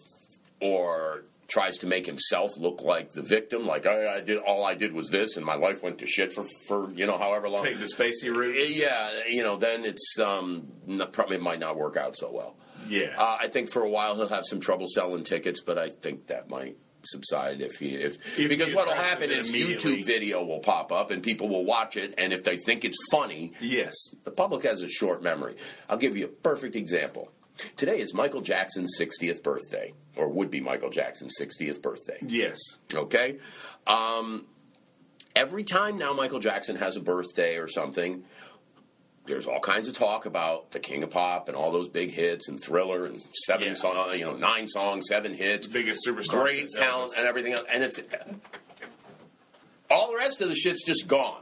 [0.61, 4.73] or tries to make himself look like the victim, like I, I did, all I
[4.75, 7.63] did was this, and my life went to shit for, for you know however long.
[7.63, 8.57] Take the Spacey route.
[8.69, 12.55] yeah, you know, then it's um, not, probably might not work out so well.
[12.87, 13.15] Yeah.
[13.17, 16.27] Uh, I think for a while he'll have some trouble selling tickets, but I think
[16.27, 19.51] that might subside if he if, If because what'll happen is.
[19.51, 22.97] YouTube video will pop up and people will watch it, and if they think it's
[23.11, 23.93] funny, yes.
[24.23, 25.55] the public has a short memory.
[25.89, 27.31] I'll give you a perfect example.
[27.75, 32.17] Today is Michael Jackson's 60th birthday, or would be Michael Jackson's 60th birthday.
[32.25, 32.57] Yes.
[32.93, 33.37] Okay?
[33.87, 34.45] Um,
[35.35, 38.23] every time now Michael Jackson has a birthday or something,
[39.25, 42.47] there's all kinds of talk about the King of Pop and all those big hits
[42.49, 43.73] and Thriller and seven Yeah.
[43.73, 47.65] songs, you know, nine songs, seven hits, Biggest superstar great talent and everything else.
[47.73, 47.99] And it's
[49.89, 51.41] all the rest of the shit's just gone.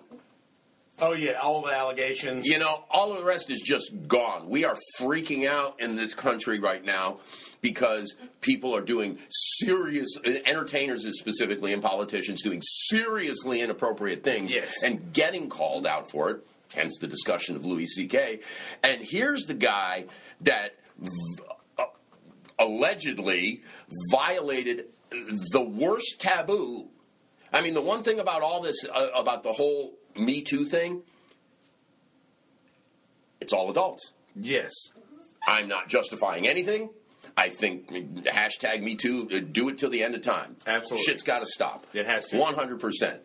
[1.00, 2.46] Oh yeah, all the allegations.
[2.46, 4.48] You know, all of the rest is just gone.
[4.48, 7.20] We are freaking out in this country right now
[7.62, 14.84] because people are doing serious, entertainers specifically and politicians doing seriously inappropriate things Yes.
[14.84, 16.46] and getting called out for it.
[16.74, 18.40] Hence the discussion of Louis C.K.
[18.84, 20.06] And here's the guy
[20.42, 20.76] that
[22.60, 23.62] allegedly
[24.12, 24.86] violated
[25.52, 26.88] the worst taboo.
[27.52, 31.02] I mean, the one thing about all this, uh, about the whole Me Too thing,
[33.42, 34.14] it's all adults.
[34.36, 34.72] Yes.
[35.46, 36.90] I'm not justifying anything.
[37.36, 37.90] I think
[38.26, 39.28] hashtag Me Too.
[39.34, 40.56] uh, Do it till the end of time.
[40.68, 41.06] Absolutely.
[41.06, 41.88] shit's got to stop.
[41.94, 42.38] It has to.
[42.38, 43.22] One hundred percent.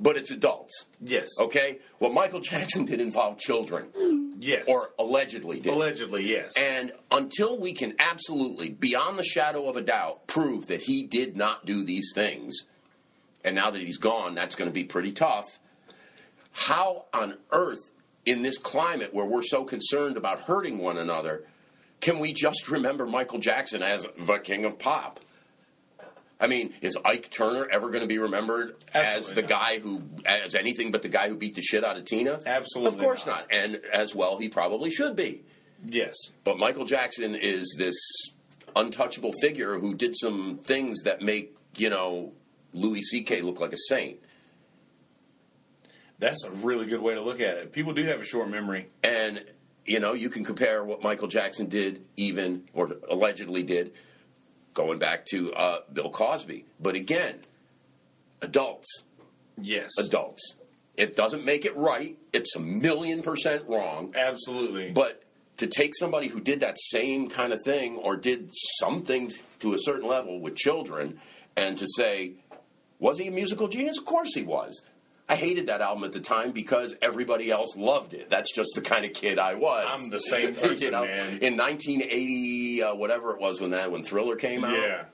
[0.00, 0.86] But it's adults.
[1.00, 1.26] Yes.
[1.40, 1.78] Okay.
[1.98, 4.64] What Michael Jackson did involve children, Yes.
[4.68, 5.72] or allegedly did.
[5.72, 6.52] allegedly, yes.
[6.56, 11.36] And until we can absolutely, beyond the shadow of a doubt, prove that he did
[11.36, 12.54] not do these things,
[13.42, 15.58] and now that he's gone, that's going to be pretty tough.
[16.58, 17.90] How on earth,
[18.26, 21.44] in this climate where we're so concerned about hurting one another,
[22.00, 25.20] can we just remember Michael Jackson as the king of pop?
[26.40, 29.50] I mean, is Ike Turner ever going to be remembered as the not.
[29.50, 32.40] guy who, as anything but the guy who beat the shit out of Tina?
[32.44, 33.50] Absolutely Of course not.
[33.50, 33.52] not.
[33.52, 35.42] And as well, he probably should be.
[35.86, 36.14] yes.
[36.44, 37.96] But Michael Jackson is this
[38.76, 42.32] untouchable figure who did some things that make, you know,
[42.72, 43.40] Louis C.K.
[43.40, 44.18] look like a saint.
[46.18, 47.72] That's a really good way to look at it.
[47.72, 48.88] People do have a short memory.
[49.02, 49.44] And,
[49.84, 53.92] you know, you can compare what Michael Jackson did, even, or allegedly did,
[54.74, 56.64] going back to uh, Bill Cosby.
[56.80, 57.40] But again,
[58.42, 59.04] adults.
[59.60, 59.90] Yes.
[59.98, 60.56] Adults.
[60.96, 62.18] It doesn't make it right.
[62.32, 64.14] It's a million percent wrong.
[64.16, 64.90] Absolutely.
[64.90, 65.22] But
[65.58, 68.50] to take somebody who did that same kind of thing or did
[68.80, 71.20] something to a certain level with children
[71.56, 72.32] and to say,
[72.98, 73.98] was he a musical genius?
[73.98, 74.82] Of course he was.
[75.28, 78.30] I hated that album at the time because everybody else loved it.
[78.30, 79.86] That's just the kind of kid I was.
[79.88, 81.38] I'm the same person, you know, man.
[81.42, 85.04] In 1980, uh, whatever it was when that when Thriller came out, yeah.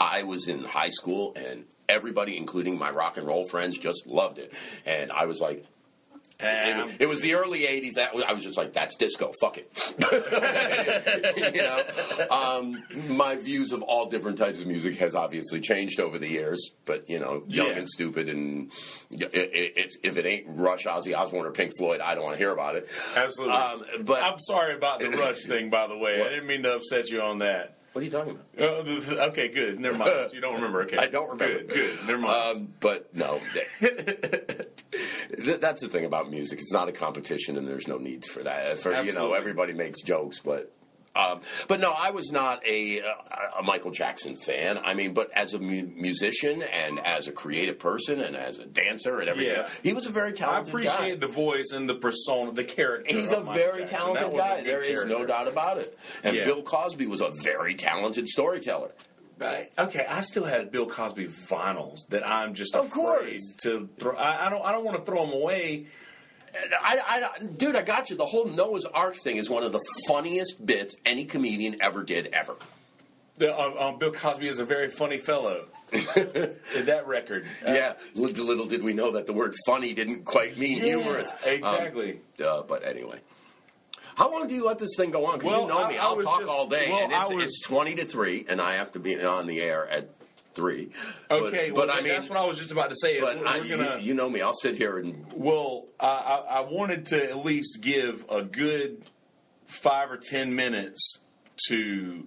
[0.00, 4.38] I was in high school and everybody, including my rock and roll friends, just loved
[4.38, 4.52] it.
[4.84, 5.64] And I was like,
[6.38, 6.46] Um,
[6.90, 7.94] it, it was the early '80s.
[7.94, 9.32] That I was just like, "That's disco.
[9.40, 9.94] Fuck it."
[11.54, 12.84] you know, um,
[13.16, 16.70] my views of all different types of music has obviously changed over the years.
[16.84, 17.76] But you know, young Yeah.
[17.78, 18.70] and stupid, and
[19.10, 22.34] it, it, it's if it ain't Rush, Ozzy Osbourne, or Pink Floyd, I don't want
[22.34, 22.88] to hear about it.
[23.14, 23.56] Absolutely.
[23.56, 26.18] Um, but I'm sorry about the Rush thing, by the way.
[26.18, 26.26] What?
[26.28, 27.78] I didn't mean to upset you on that.
[27.94, 29.18] what are you talking about?
[29.18, 29.80] Uh, okay, good.
[29.80, 30.12] Never mind.
[30.34, 30.82] You don't remember.
[30.82, 30.98] Okay.
[30.98, 31.60] I don't remember.
[31.64, 31.68] Good.
[31.68, 31.98] Good.
[32.06, 32.56] Never mind.
[32.56, 33.40] Um, but no,
[35.44, 36.58] Th- that's the thing about music.
[36.60, 38.78] It's not a competition, and there's no need for that.
[38.78, 40.72] For you know, everybody makes jokes, but.
[41.14, 42.98] Um, but no, I was not a,
[43.58, 44.78] a Michael Jackson fan.
[44.84, 48.66] I mean, but as a mu- musician and as a creative person and as a
[48.66, 49.68] dancer and everything, Yeah.
[49.82, 50.90] he was a very talented person.
[50.90, 51.26] I appreciate guy.
[51.26, 53.14] the voice and the persona, the character.
[53.14, 53.96] He's a Michael very Jackson.
[53.96, 54.60] talented That was a guy.
[54.60, 55.98] There is no doubt about it.
[56.22, 56.44] And Yeah.
[56.44, 58.92] Bill Cosby was a very talented storyteller.
[59.38, 59.70] Right.
[59.78, 63.56] Okay, I still had Bill Cosby vinyls that I'm just Of afraid course.
[63.64, 64.16] to throw.
[64.16, 64.64] I, I don't.
[64.64, 65.86] I don't want to throw them away.
[66.82, 68.16] I, I, dude, I got you.
[68.16, 72.28] The whole Noah's Ark thing is one of the funniest bits any comedian ever did,
[72.28, 72.56] ever.
[73.36, 75.66] The, um, um, Bill Cosby is a very funny fellow.
[75.90, 77.44] that record.
[77.66, 81.30] Uh, yeah, little, little did we know that the word funny didn't quite mean humorous.
[81.44, 82.20] exactly.
[82.40, 83.20] Um, uh, but anyway.
[84.16, 85.38] How long do you let this thing go on?
[85.38, 87.32] Because Well, you know I- me, I I'll talk just- all day, well, and it's,
[87.34, 90.08] was- it's twenty to three, and I have to be on the air at
[90.54, 90.88] three.
[91.30, 93.16] Okay, but, well, I mean, that's what I was just about to say.
[93.16, 96.06] Is but I, we're you- gonna, you, know me, I'll sit here and Well, I,
[96.06, 99.02] I, I wanted to at least give a good
[99.66, 101.18] five or ten minutes
[101.68, 102.26] to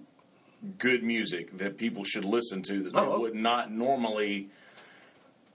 [0.78, 3.20] good music that people should listen to that they Oh, okay.
[3.22, 4.50] would not normally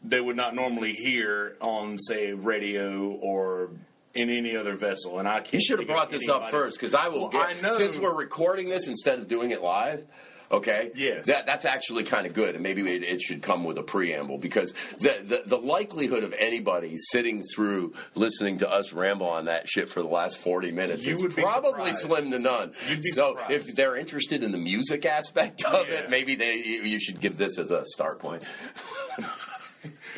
[0.03, 3.69] they would not normally hear on say radio or
[4.15, 5.19] in any other vessel.
[5.19, 7.57] And I can't You should have brought this up first because I will Well, get.
[7.57, 7.77] I know.
[7.77, 10.05] Since we're recording this instead of doing it live,
[10.51, 10.91] okay?
[10.95, 11.25] Yes.
[11.27, 14.37] That that's actually kind of good, and maybe it, it should come with a preamble
[14.37, 19.67] because the, the the likelihood of anybody sitting through listening to us ramble on that
[19.67, 22.73] shit for the last forty minutes You is would probably slim to none.
[22.87, 23.51] You'd be so surprised.
[23.51, 25.95] if they're interested in the music aspect of Yeah.
[25.95, 28.43] it, maybe they you should give this as a start point.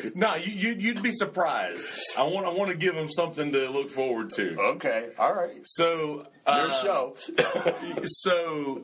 [0.14, 1.86] No, you, you you'd be surprised.
[2.16, 4.56] I want I want to give them something to look forward to.
[4.74, 5.60] Okay, all right.
[5.64, 7.16] So Your uh, show.
[8.04, 8.82] so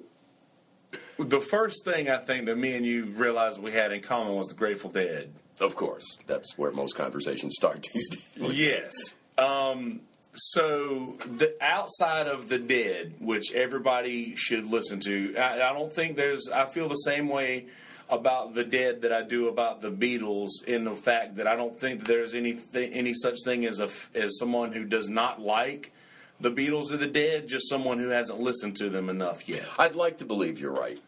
[1.19, 4.49] the first thing I think that me and you realized we had in common was
[4.49, 5.33] the Grateful Dead.
[5.61, 8.53] of course, that's where most conversations start these days.
[8.53, 8.93] Yes.
[9.39, 10.01] Um,
[10.37, 16.17] so the outside of the Dead, which everybody should listen to, I, I don't think
[16.17, 16.49] there's.
[16.53, 17.67] I feel the same way
[18.09, 20.65] about the Dead that I do about the Beatles.
[20.67, 23.89] In the fact that I don't think that there's any any such thing as a
[24.15, 25.93] as someone who does not like
[26.41, 29.65] the Beatles or the Dead, just someone who hasn't listened to them enough yet.
[29.79, 31.01] I'd like to believe you're right,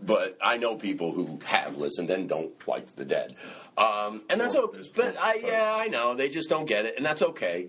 [0.00, 3.34] but I know people who have listened and don't like the dead,
[3.78, 4.82] um, and that's okay.
[4.94, 7.68] But I, yeah, I know they just don't get it, and that's okay.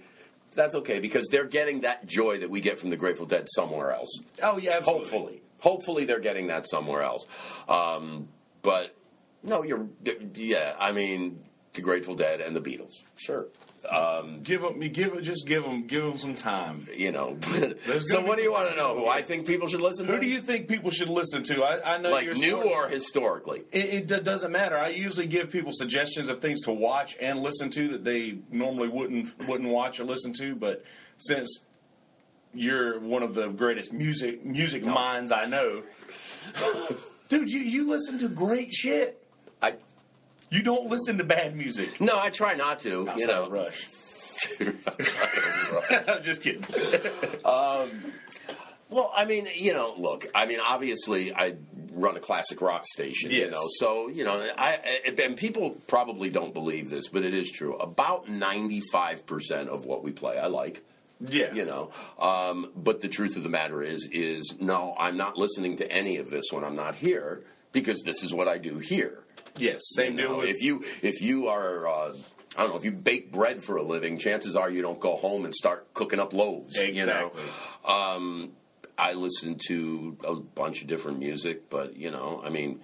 [0.55, 3.91] That's okay because they're getting that joy that we get from the Grateful Dead somewhere
[3.91, 4.21] else.
[4.41, 5.03] Oh yeah, absolutely.
[5.03, 7.26] Hopefully, hopefully they're getting that somewhere else.
[7.67, 8.30] Um,
[8.66, 8.95] but
[9.43, 9.88] no, you're
[10.34, 10.76] yeah.
[10.78, 11.39] I mean,
[11.74, 12.95] the Grateful Dead, and the Beatles.
[13.18, 13.45] Sure.
[13.89, 16.88] Um, Give them, give it, just give them, give them some time.
[16.95, 17.38] you know.
[17.99, 18.95] So what do you want to know?
[18.97, 20.13] Who I think people should listen to?
[20.13, 21.61] Who do you think people should listen to?
[21.63, 23.61] I, I know like you're new or historically?
[23.72, 24.76] It, it do- doesn't matter.
[24.76, 28.88] I usually give people suggestions of things to watch and listen to that they normally
[28.88, 30.55] wouldn't wouldn't watch or listen to.
[30.55, 30.84] But
[31.20, 31.63] since
[32.55, 35.84] you're one of the greatest music music minds I know,
[37.30, 39.21] dude, you you listen to great shit.
[39.61, 39.73] I
[40.49, 41.99] You don't listen to bad music.
[42.01, 43.09] no, I try not to.
[43.17, 43.88] you know, Rush.
[46.07, 46.63] I'm just kidding.
[47.45, 47.89] Um,
[48.89, 51.55] well, I mean, you know, look, I mean, obviously, I
[51.93, 53.53] run a classic rock station, you Yes.
[53.53, 57.76] know, so you know, I and people probably don't believe this, but it is true.
[57.78, 60.84] About ninety-five percent of what we play, I like.
[61.22, 65.38] Yeah, You know, um, but the truth of the matter is, is no, I'm not
[65.38, 68.80] listening to any of this when I'm not here because this is what I do
[68.80, 69.24] here.
[69.57, 71.88] Yes, same deal with if you if you are.
[71.88, 72.13] Uh,
[72.57, 72.78] I don't know.
[72.78, 75.93] If you bake bread for a living, chances are you don't go home and start
[75.93, 76.76] cooking up loaves.
[76.78, 77.43] You know, Exactly.
[77.86, 78.51] um,
[78.97, 82.82] I listen to a bunch of different music, but you know, I mean,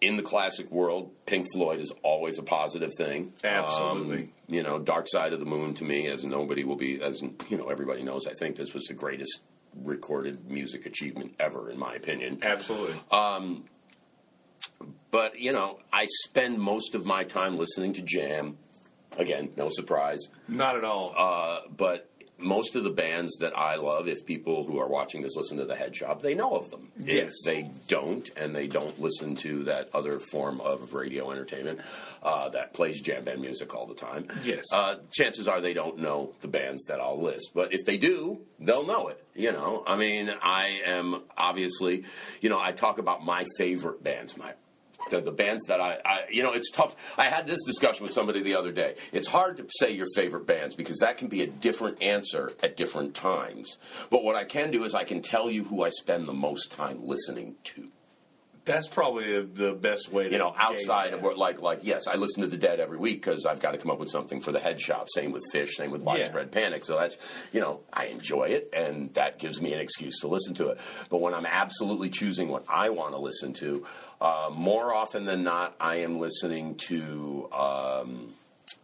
[0.00, 3.32] in the classic world, Pink Floyd is always a positive thing.
[3.44, 4.22] Absolutely.
[4.22, 7.20] Um, you know, Dark Side of the Moon to me, as nobody will be, as
[7.48, 8.26] you know, everybody knows.
[8.26, 9.40] I think this was the greatest
[9.84, 12.40] recorded music achievement ever, in my opinion.
[12.42, 12.94] absolutely.
[15.10, 18.58] But you know, I spend most of my time listening to Jam.
[19.18, 20.20] Again, no surprise.
[20.46, 21.12] Not at all.
[21.16, 22.09] Uh, but
[22.42, 25.64] most of the bands that I love, if people who are watching this listen to
[25.64, 26.88] the Head Shop, they know of them.
[26.98, 27.34] Yes.
[27.44, 31.80] If they don't, and they don't listen to that other form of radio entertainment
[32.22, 34.64] uh, that plays jam band music all the time, Yes.
[34.72, 37.50] uh, chances are they don't know the bands that I'll list.
[37.54, 39.24] But if they do, they'll know it.
[39.34, 42.04] You know, I mean, I am obviously,
[42.40, 44.52] you know, I talk about my favorite bands, my
[45.08, 46.94] the, the bands that I, I, you know, it's tough.
[47.16, 48.94] I had this discussion with somebody the other day.
[49.12, 52.76] It's hard to say your favorite bands because that can be a different answer at
[52.76, 53.78] different times.
[54.10, 56.70] But what I can do is I can tell you who I spend the most
[56.70, 57.90] time listening to.
[58.66, 62.16] That's probably the best way to You know, outside of what, like, like yes, I
[62.16, 64.52] listen to the Dead every week because I've got to come up with something for
[64.52, 65.08] the head shop.
[65.14, 66.84] Same with Phish, same with Widespread Panic.
[66.84, 67.16] So that's,
[67.52, 70.78] you know, I enjoy it, and that gives me an excuse to listen to it.
[71.08, 73.86] But when I'm absolutely choosing what I want to listen to,
[74.20, 77.48] uh, more often than not, I am listening to.
[77.52, 78.34] Um,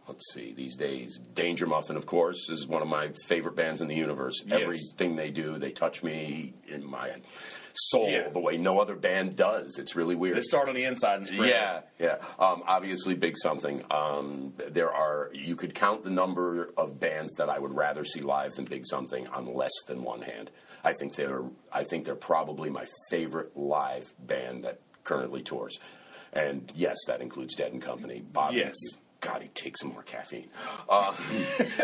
[0.07, 0.53] Let's see.
[0.53, 4.41] These days, Danger Muffin, of course, is one of my favorite bands in the universe.
[4.45, 4.61] Yes.
[4.61, 7.11] Everything they do, they touch me in my
[7.73, 8.29] soul Yeah.
[8.29, 9.77] the way no other band does.
[9.77, 10.37] It's really weird.
[10.37, 11.49] They start on the inside and spread.
[11.49, 12.15] Yeah, yeah.
[12.39, 13.83] Um, obviously, big something.
[13.91, 18.21] Um, there are you could count the number of bands that I would rather see
[18.21, 20.51] live than Big Something on less than one hand.
[20.85, 25.79] I think they're I think they're probably my favorite live band that currently tours.
[26.33, 28.21] And yes, that includes Dead and Company.
[28.21, 28.75] Bob, Yes.
[29.21, 30.49] God, he takes some more caffeine.
[30.87, 31.15] Uh,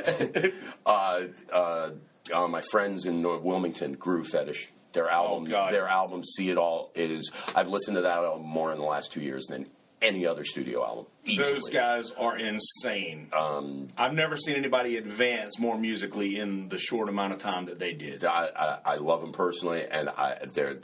[0.86, 1.22] uh,
[1.52, 1.90] uh,
[2.32, 4.72] uh, my friends in North Wilmington, Groove Fetish.
[4.92, 5.74] Their album, Oh, God.
[5.74, 7.32] their album, See It All is.
[7.56, 9.66] I've listened to that album more in the last two years than
[10.04, 11.06] any other studio album.
[11.26, 11.54] Easily.
[11.54, 13.30] Those guys are insane.
[13.32, 17.80] Um, I've never seen anybody advance more musically in the short amount of time that
[17.80, 18.26] they did.
[18.26, 20.76] I, I, I love them personally, and I, they're,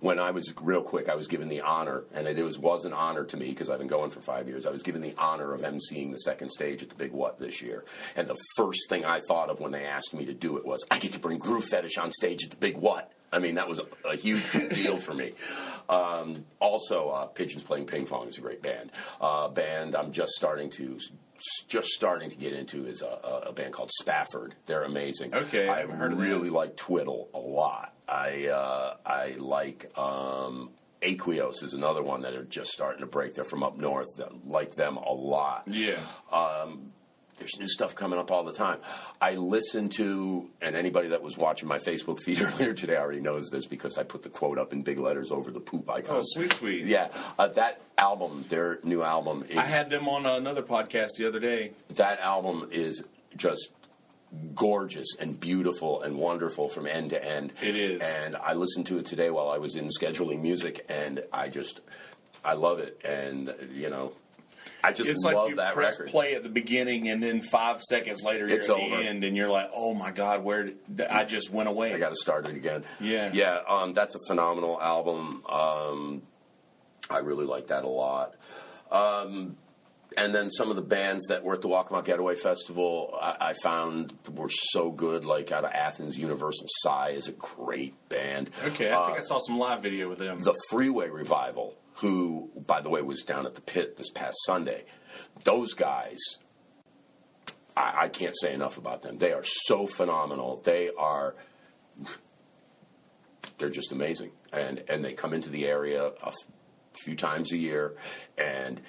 [0.00, 2.94] when I was real quick, I was given the honor, and it was was an
[2.94, 4.64] honor to me because I've been going for five years.
[4.64, 7.60] I was given the honor of emceeing the second stage at the Big What this
[7.60, 7.84] year,
[8.16, 10.82] and the first thing I thought of when they asked me to do it was,
[10.90, 13.12] I get to bring Groove Fetish on stage at the Big What.
[13.32, 14.42] I mean, that was a, huge
[14.74, 15.32] deal for me.
[15.88, 18.90] Um, also, uh, Pigeons Playing Ping Pong is a great band.
[19.20, 20.98] Uh, band I'm just starting to
[21.66, 24.54] just starting to get into is a, a- band called Spafford.
[24.66, 25.34] They're amazing.
[25.34, 27.94] Okay, I I haven't heard of really like Twiddle a lot.
[28.08, 30.70] I uh, I like um,
[31.02, 33.34] Aqueous is another one that are just starting to break.
[33.34, 34.06] They're from up north.
[34.44, 35.98] Like them a lot Yeah.
[37.42, 38.78] There's new stuff coming up all the time.
[39.20, 43.50] I listen to, and anybody that was watching my Facebook feed earlier today already knows
[43.50, 46.18] this because I put the quote up in big letters over the poop icon.
[46.18, 46.86] Oh, sweet, sweet.
[46.86, 51.26] Yeah, uh, that album, their new album, is, I had them on another podcast the
[51.26, 51.72] other day.
[51.94, 53.02] that album is
[53.36, 53.70] just
[54.54, 57.52] gorgeous and beautiful and wonderful from end to end.
[57.60, 58.02] It is.
[58.02, 61.80] And I listened to it today while I was in scheduling music, and I just,
[62.44, 63.00] I love it.
[63.04, 64.12] And, you know,
[64.84, 66.10] I just It's love like you that press record.
[66.10, 68.96] play at the beginning, and then five seconds later you're It's at over.
[68.96, 71.98] the end, and you're like, "Oh my God, where did I just went away?" I
[71.98, 72.84] got to start it again.
[73.00, 73.30] Yeah.
[73.32, 73.60] yeah.
[73.68, 75.42] Um, that's a phenomenal album.
[75.48, 76.22] Um,
[77.10, 78.34] I really like that a lot.
[78.90, 79.56] Um,
[80.16, 83.52] and then some of the bands that were at the Walkabout Getaway Festival, I, I
[83.54, 85.24] found were so good.
[85.24, 88.50] Like out of Athens, Universal Sigh is a great band.
[88.66, 90.40] Okay, I think Uh, I saw some live video with them.
[90.40, 94.84] the Freeway Revival, who, by the way, was down at the pit this past Sunday.
[95.44, 96.18] Those guys,
[97.76, 99.18] I, I can't say enough about them.
[99.18, 100.60] They are so phenomenal.
[100.64, 101.36] They are,
[103.58, 106.34] they're just amazing, and and they come into the area a f-
[106.94, 107.94] few times a year,
[108.36, 108.80] and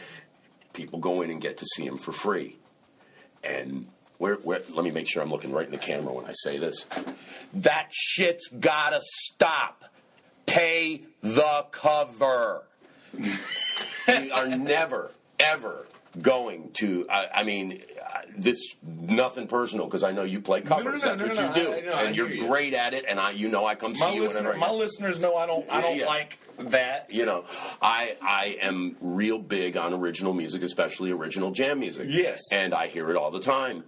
[0.74, 2.58] people go in and get to see them for free.
[3.44, 3.88] And
[4.18, 6.58] where, where, let me make sure I'm looking right in the camera when I say
[6.58, 6.88] this.
[7.54, 9.86] That shit's gotta stop.
[10.48, 12.64] Pay the cover.
[14.08, 15.86] We are never, ever
[16.22, 17.08] going to.
[17.10, 17.82] I, I mean,
[18.38, 21.04] this nothing personal because I know you play covers.
[21.04, 22.46] no, That's no, what no, you no, do, I- no, I and you're you.
[22.48, 23.06] great at it.
[23.08, 24.66] And I, you know, I come see my, you listener, whenever.
[24.66, 26.06] I my listeners know I don't I don't Yeah.
[26.06, 27.12] like that.
[27.14, 27.46] You know,
[27.82, 32.08] I I am real big on original music, especially original jam music.
[32.10, 32.42] Yes.
[32.52, 33.84] and I hear it all the time.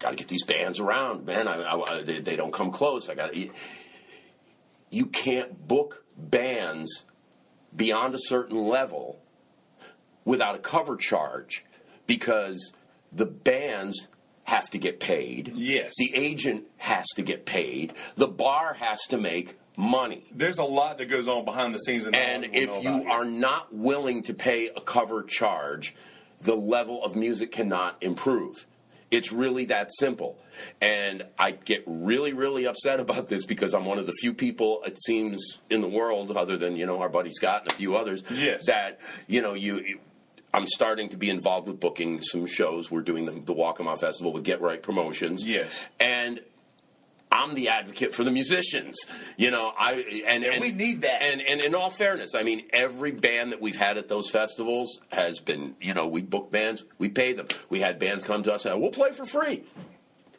[0.00, 1.46] Got to get these bands around, man.
[1.48, 3.08] I, I, they, they don't come close.
[3.08, 3.48] I got to.
[4.90, 7.04] You can't book bands
[7.74, 9.20] beyond a certain level
[10.24, 11.64] without a cover charge
[12.06, 12.72] because
[13.12, 14.08] the bands
[14.44, 15.52] have to get paid.
[15.54, 15.94] Yes.
[15.96, 17.94] The agent has to get paid.
[18.16, 20.24] The bar has to make money.
[20.32, 23.74] There's a lot that goes on behind the scenes, and, And if you are not
[23.74, 25.94] willing to pay a cover charge,
[26.42, 28.66] the level of music cannot improve.
[29.14, 30.36] It's really that simple.
[30.80, 34.82] And I get really, really upset about this because I'm one of the few people,
[34.84, 37.96] it seems, in the world, other than, you know, our buddy Scott and a few
[37.96, 38.66] others, Yes.
[38.66, 40.00] that, you know, you.
[40.52, 42.88] I'm starting to be involved with booking some shows.
[42.88, 45.44] We're doing the, the Out Festival with Get Right Promotions.
[45.44, 45.84] Yes.
[45.98, 46.40] And
[47.34, 48.96] I'm the advocate for the musicians.
[49.36, 51.20] You know, I and, And we need that.
[51.22, 55.00] And and in all fairness, I mean, every band that we've had at those festivals
[55.10, 57.48] has been, you know, we book bands, we pay them.
[57.68, 59.64] We had bands come to us and we'll play for free.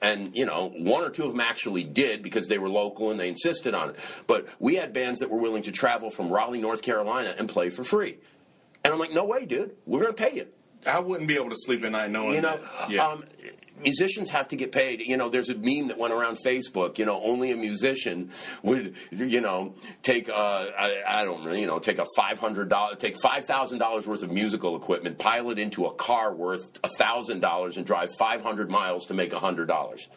[0.02, 3.20] And you know, one or two of them actually did because they were local and
[3.20, 3.96] they insisted on it.
[4.28, 7.70] But we had bands that were willing to travel from Raleigh, North Carolina, and play
[7.70, 8.18] for free.
[8.84, 9.76] And I'm like, no way, dude.
[9.86, 10.48] We're going to pay you.
[10.86, 12.90] I wouldn't be able to sleep at night knowing You know, that.
[12.92, 13.08] Yeah.
[13.08, 13.24] um,
[13.82, 15.02] musicians have to get paid.
[15.02, 16.98] You know, there's a meme that went around Facebook.
[16.98, 18.32] You know, only a musician
[18.64, 20.34] would, you know, take uh,
[20.78, 24.08] I, I don't know, you know, take a five hundred dollar, take five thousand dollars
[24.08, 28.10] worth of musical equipment, pile it into a car worth a thousand dollars, and drive
[28.18, 30.08] five hundred miles to make a hundred dollars.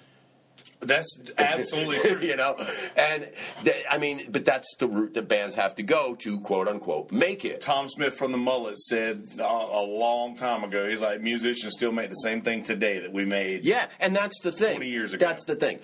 [0.81, 2.21] That's absolutely true.
[2.27, 2.57] you know,
[2.97, 3.29] and
[3.65, 7.11] th- I mean, but that's the route that bands have to go to quote unquote
[7.11, 7.61] make it.
[7.61, 11.91] Tom Smith from the Mullet said uh, a long time ago, he's like, musicians still
[11.93, 13.65] make the same thing today that we made.
[13.65, 14.77] Yeah, and that's the thing.
[14.77, 15.27] 20 years ago.
[15.27, 15.81] That's the thing.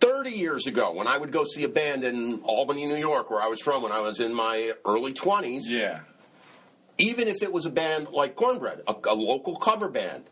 [0.00, 3.40] 30 years ago, when I would go see a band in Albany, New York, where
[3.42, 6.00] I was from when I was in my early 20s, Yeah.
[6.98, 10.24] even if it was a band like Cornbread, a, a local cover band,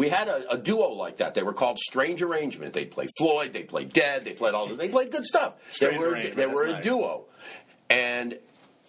[0.00, 1.34] we had a, a duo like that.
[1.34, 2.72] They were called Strange Arrangement.
[2.72, 4.78] They played Floyd, they played Dead, they played all this.
[4.78, 5.56] They played good stuff.
[5.72, 6.84] Strange they were, they were a nice.
[6.84, 7.26] duo.
[7.90, 8.38] And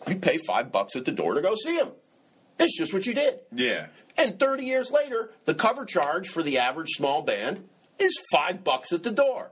[0.07, 1.89] you pay five bucks at the door to go see them.
[2.59, 3.41] It's just what you did.
[3.51, 3.87] Yeah.
[4.17, 7.67] And 30 years later, the cover charge for the average small band
[7.99, 9.51] is five bucks at the door.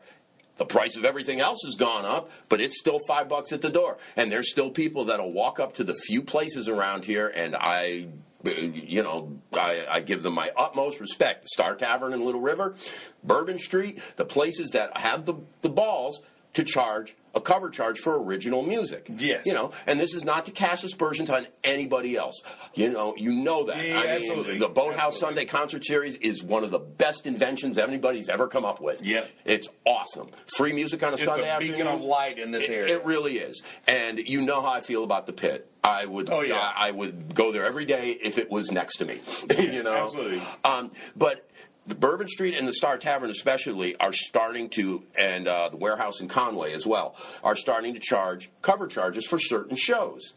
[0.55, 3.70] The price of everything else has gone up, but it's still five bucks at the
[3.70, 3.97] door.
[4.16, 8.07] And there's still people that'll walk up to the few places around here, and I,
[8.44, 11.44] you know, I, I give them my utmost respect.
[11.44, 12.76] The Star Tavern in Little River,
[13.24, 16.22] Bourbon Street, the places that have the, the balls
[16.54, 19.06] to charge a cover charge for original music.
[19.16, 19.43] Yes.
[19.45, 22.41] You know, and this is not to cast aspersions on anybody else.
[22.74, 23.78] You know, you know that.
[23.86, 24.58] Yeah, I mean, absolutely.
[24.58, 25.20] the Boathouse Absolutely.
[25.20, 29.04] Sunday concert series is one of the best inventions anybody's ever come up with.
[29.04, 29.26] Yeah.
[29.45, 30.30] It's awesome.
[30.58, 31.50] Free music on a Sunday afternoon.
[31.50, 32.04] It's Sunday a beacon afternoon.
[32.04, 32.95] of light in this It- area.
[32.95, 33.62] It really is.
[33.88, 35.70] And you know how I feel about the pit.
[35.84, 36.56] I would Oh, yeah.
[36.58, 39.22] I, I would go there every day if it was next to me.
[39.60, 40.04] you know?
[40.04, 40.41] absolutely.
[40.66, 41.47] Um, but
[41.90, 46.22] the Bourbon Street and the Star Tavern, especially, are starting to, and uh, the warehouse
[46.22, 50.34] in Conway as well, are starting to charge cover charges for certain shows.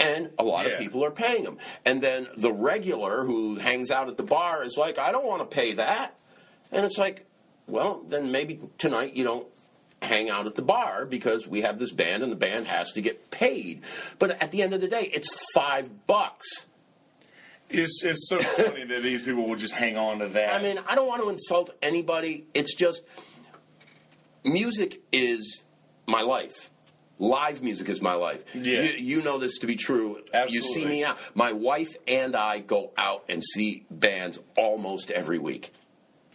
[0.00, 0.72] And a lot Yeah.
[0.74, 1.58] of people are paying them.
[1.84, 5.40] And then the regular who hangs out at the bar is like, I don't want
[5.48, 6.14] to pay that.
[6.70, 7.26] And it's like,
[7.66, 9.46] well, then maybe tonight you don't
[10.00, 13.00] hang out at the bar because we have this band and the band has to
[13.00, 13.82] get paid.
[14.20, 16.46] But at the end of the day, it's five bucks.
[17.70, 20.54] It's, it's so funny that these people will just hang on to that.
[20.54, 22.46] I mean, I don't want to insult anybody.
[22.54, 23.02] It's just
[24.44, 25.64] music is
[26.06, 26.70] my life.
[27.20, 28.44] Live music is my life.
[28.54, 28.82] Yeah.
[28.82, 30.20] You, you know this to be true.
[30.32, 30.54] Absolutely.
[30.54, 31.18] You see me out.
[31.34, 35.72] My wife and I go out and see bands almost every week.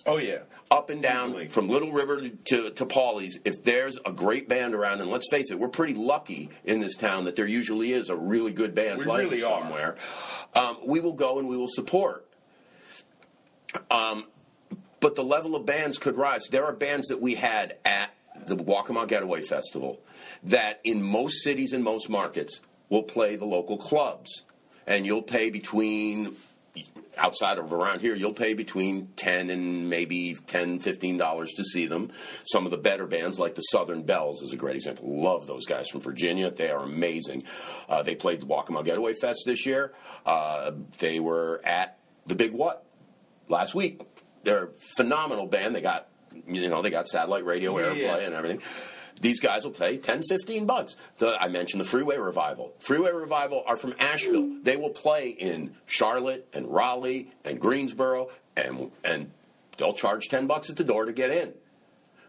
[0.06, 0.40] oh, yeah.
[0.72, 1.48] Up and down Easily.
[1.50, 3.34] from Little River to, to Pawleys.
[3.46, 6.96] If there's a great band around, and let's face it, we're pretty lucky in this
[6.96, 9.96] town that there usually is a really good band We playing really somewhere.
[10.56, 12.26] Um, we will go and we will support.
[13.90, 16.48] but the level of bands could rise.
[16.50, 18.14] There are bands that we had at
[18.48, 20.00] the Walkmont Getaway Festival
[20.44, 22.60] that in most cities and most markets
[22.90, 24.44] will play the local clubs.
[24.86, 26.36] And you'll pay between
[27.18, 32.12] outside of around here, you'll pay between 10 and maybe 10 $15 to see them.
[32.46, 35.22] Some of the better bands, like the Southern Belles, is a great example.
[35.22, 36.50] Love those guys from Virginia.
[36.52, 37.44] They are amazing.
[37.88, 39.94] Uh, they played the Walkmont Getaway Fest this year.
[40.26, 42.86] Uh, they were at the Big What
[43.48, 44.02] last week.
[44.44, 45.76] They're a phenomenal band.
[45.76, 46.08] They got,
[46.48, 48.26] you know, they got satellite radio Yeah, airplay yeah.
[48.26, 48.62] and everything.
[49.22, 50.96] These guys will pay 10, 15 bucks.
[51.18, 52.74] The, I mentioned the Freeway Revival.
[52.80, 54.58] Freeway Revival are from Asheville.
[54.62, 59.32] They will play in Charlotte and Raleigh and Greensboro, and and
[59.78, 61.54] they'll charge 10 bucks at the door to get in.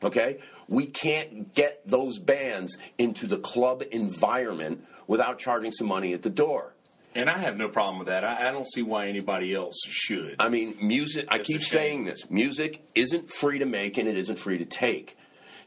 [0.03, 0.39] Okay?
[0.69, 6.31] We can't get those bands into the club environment without charging some money at the
[6.31, 6.75] door.
[7.15, 8.25] And I have no problem with that.
[8.25, 10.37] I, I don't see why anybody else should.
[10.41, 14.39] I mean, music, I keep saying this music isn't free to make and it isn't
[14.39, 15.17] free to take.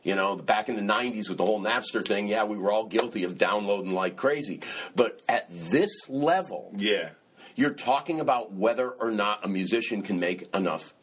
[0.07, 2.85] You know, back in the 90s with the whole Napster thing, yeah, we were all
[2.85, 4.61] guilty of downloading like crazy.
[4.95, 7.09] But at this level, yeah.
[7.57, 10.93] you're talking about whether or not a musician can make enough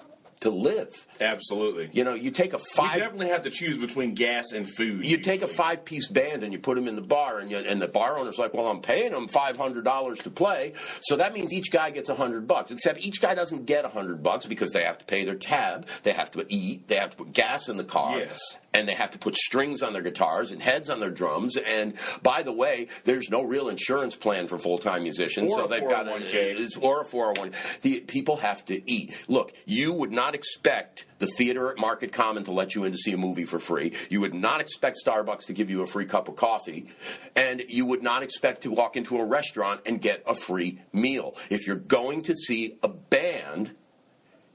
[0.41, 1.07] to live.
[1.21, 1.91] Absolutely.
[1.93, 2.95] You know, you take a five.
[2.95, 5.05] You definitely have to choose between gas and food.
[5.05, 7.59] You take a five piece band and you put them in the bar, and, you,
[7.59, 10.73] and the bar owner's like, Well, I'm paying them $500 to play.
[11.03, 12.71] So that means each guy gets 100 bucks.
[12.71, 16.13] Except each guy doesn't get 100 bucks because they have to pay their tab, they
[16.13, 18.19] have to eat, they have to put gas in the car.
[18.19, 18.57] Yes.
[18.75, 21.57] And they have to put strings on their guitars and heads on their drums.
[21.57, 25.53] And by the way, there's no real insurance plan for full time musicians.
[25.53, 26.53] Or so a they've got 401k.
[26.53, 27.53] it's- or a 401.
[27.83, 29.25] The people have to eat.
[29.29, 32.99] Look, you would not expect the theater at Market Common to let you in to
[32.99, 33.93] see a movie for free.
[34.11, 36.89] You would not expect Starbucks to give you a free cup of coffee,
[37.37, 41.37] and you would not expect to walk into a restaurant and get a free meal.
[41.49, 43.75] If you're going to see a band,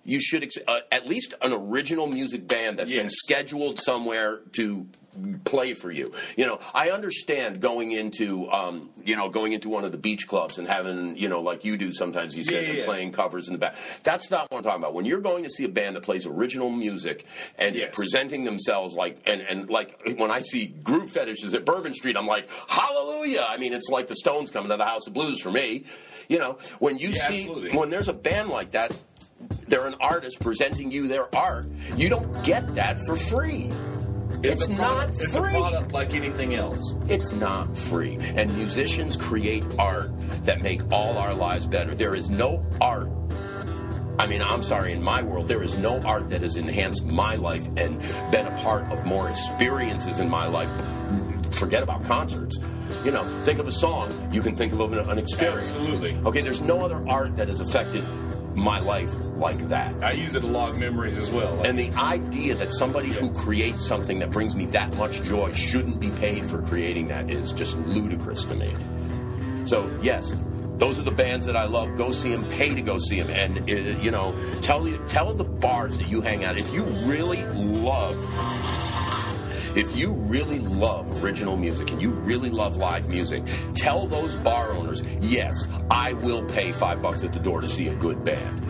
[0.04, 4.88] you should ex- uh, at least an original music band that's been scheduled somewhere to
[5.44, 6.14] play for you.
[6.38, 10.28] You know, I understand going into um, you know going into one of the beach
[10.28, 13.12] clubs and having you know like you do sometimes you said Yeah, yeah, and playing
[13.12, 13.76] covers in the back.
[14.04, 14.94] That's not what I'm talking about.
[14.94, 17.26] When you're going to see a band that plays original music
[17.58, 17.90] and Yes.
[17.90, 22.16] is presenting themselves like and and like when I see Groove Fetishes at Bourbon Street,
[22.16, 23.46] I'm like hallelujah.
[23.50, 25.84] I mean, it's like the Stones coming to the House of Blues for me.
[26.30, 27.78] You know, when you Yeah, see absolutely.
[27.78, 28.96] when there's a band like that,
[29.68, 31.68] they're an artist presenting you their art.
[31.96, 33.70] You don't get that for free.
[34.42, 35.56] It's, a not product, It's free.
[35.56, 36.94] a product like anything else.
[37.08, 38.18] It's not free.
[38.36, 40.12] And musicians create art
[40.46, 41.94] that make all our lives better.
[41.94, 43.10] There is no art.
[44.18, 47.36] I mean, I'm sorry, in my world, there is no art that has enhanced my
[47.36, 48.00] life and
[48.32, 50.70] been a part of more experiences in my life.
[51.56, 52.58] Forget about concerts.
[53.04, 55.72] You know, think of a song, you can think of an, an experience.
[55.72, 56.16] Absolutely.
[56.26, 58.04] Okay, there's no other art that has affected
[58.56, 60.04] my life like that.
[60.04, 61.56] I use it to log memories as well.
[61.56, 65.54] Like, And the idea that somebody who creates something that brings me that much joy
[65.54, 68.76] shouldn't be paid for creating that is just ludicrous to me.
[69.66, 70.34] So, yes,
[70.78, 71.96] those are the bands that I love.
[71.96, 73.30] Go see them, pay to go see them.
[73.30, 76.58] And, uh, you know, tell, you, tell the bars that you hang out.
[76.58, 78.16] If you really love
[79.76, 83.44] if you really love original music and you really love live music,
[83.74, 87.88] tell those bar owners, yes, I will pay five bucks at the door to see
[87.88, 88.66] a good band.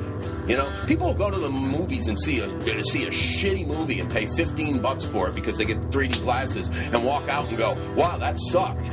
[0.50, 4.10] You know, people go to the movies and see a see a shitty movie and
[4.10, 7.78] pay fifteen bucks for it because they get 3D glasses and walk out and go,
[7.96, 8.92] "Wow, that sucked."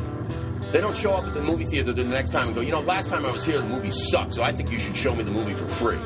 [0.72, 2.80] They don't show up at the movie theater the next time and go, "You know,
[2.80, 5.24] last time I was here, the movie sucked, so I think you should show me
[5.24, 5.98] the movie for free."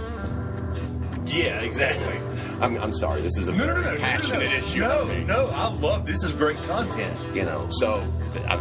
[1.30, 2.18] Yeah, exactly.
[2.60, 4.80] I'm, I'm sorry, this is a very passionate issue.
[4.80, 6.22] No, no, I love this.
[6.22, 7.16] Is great content.
[7.34, 8.02] You know, so
[8.48, 8.60] I'm,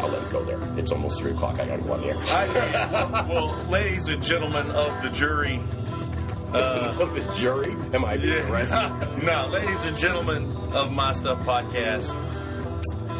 [0.00, 0.60] I'll let it go there.
[0.76, 1.60] It's almost three o'clock.
[1.60, 2.16] I got to go on the air.
[2.18, 5.60] I well, ladies and gentlemen of the jury.
[6.50, 7.72] Uh, Of the jury?
[7.92, 9.22] Am I being arrested?
[9.22, 12.14] no, ladies and gentlemen of My Stuff Podcast,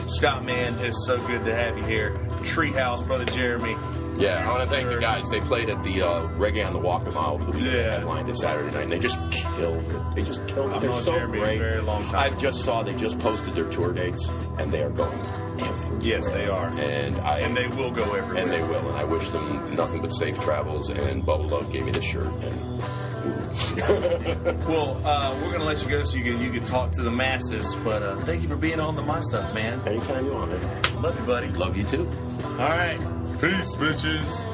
[0.09, 2.13] Scott Mann, it's so good to have you here.
[2.41, 3.77] Treehouse, brother Jeremy.
[4.17, 5.29] Yeah, I want to thank the guys.
[5.31, 7.73] They played at the uh, Reggae on the Walk Mile over the weekend.
[7.73, 7.91] Yeah.
[7.99, 10.15] Headlined it Saturday night, and they just killed it.
[10.17, 10.75] They just killed it.
[10.77, 11.59] I've They're so Jeremy a great.
[11.59, 12.17] very long time.
[12.33, 14.27] I just saw they just posted their tour dates,
[14.59, 15.21] and they are going
[15.61, 16.01] everywhere.
[16.01, 16.69] Yes, they are.
[16.69, 18.43] And I And they will go everywhere.
[18.43, 18.89] and they will.
[18.89, 20.91] And I wish them nothing but safe travels.
[20.91, 22.83] And Bubble Love gave me this shirt, and.
[24.69, 27.03] Well, uh, we're going to let you go so you can, you can talk to
[27.03, 27.75] the masses.
[27.77, 29.81] But uh, thank you for being on the My Stuff, man.
[29.87, 30.95] anytime you want it.
[30.97, 31.49] Love you, buddy.
[31.49, 32.07] Love you too.
[32.45, 32.99] All right.
[33.41, 34.45] Peace, bitches.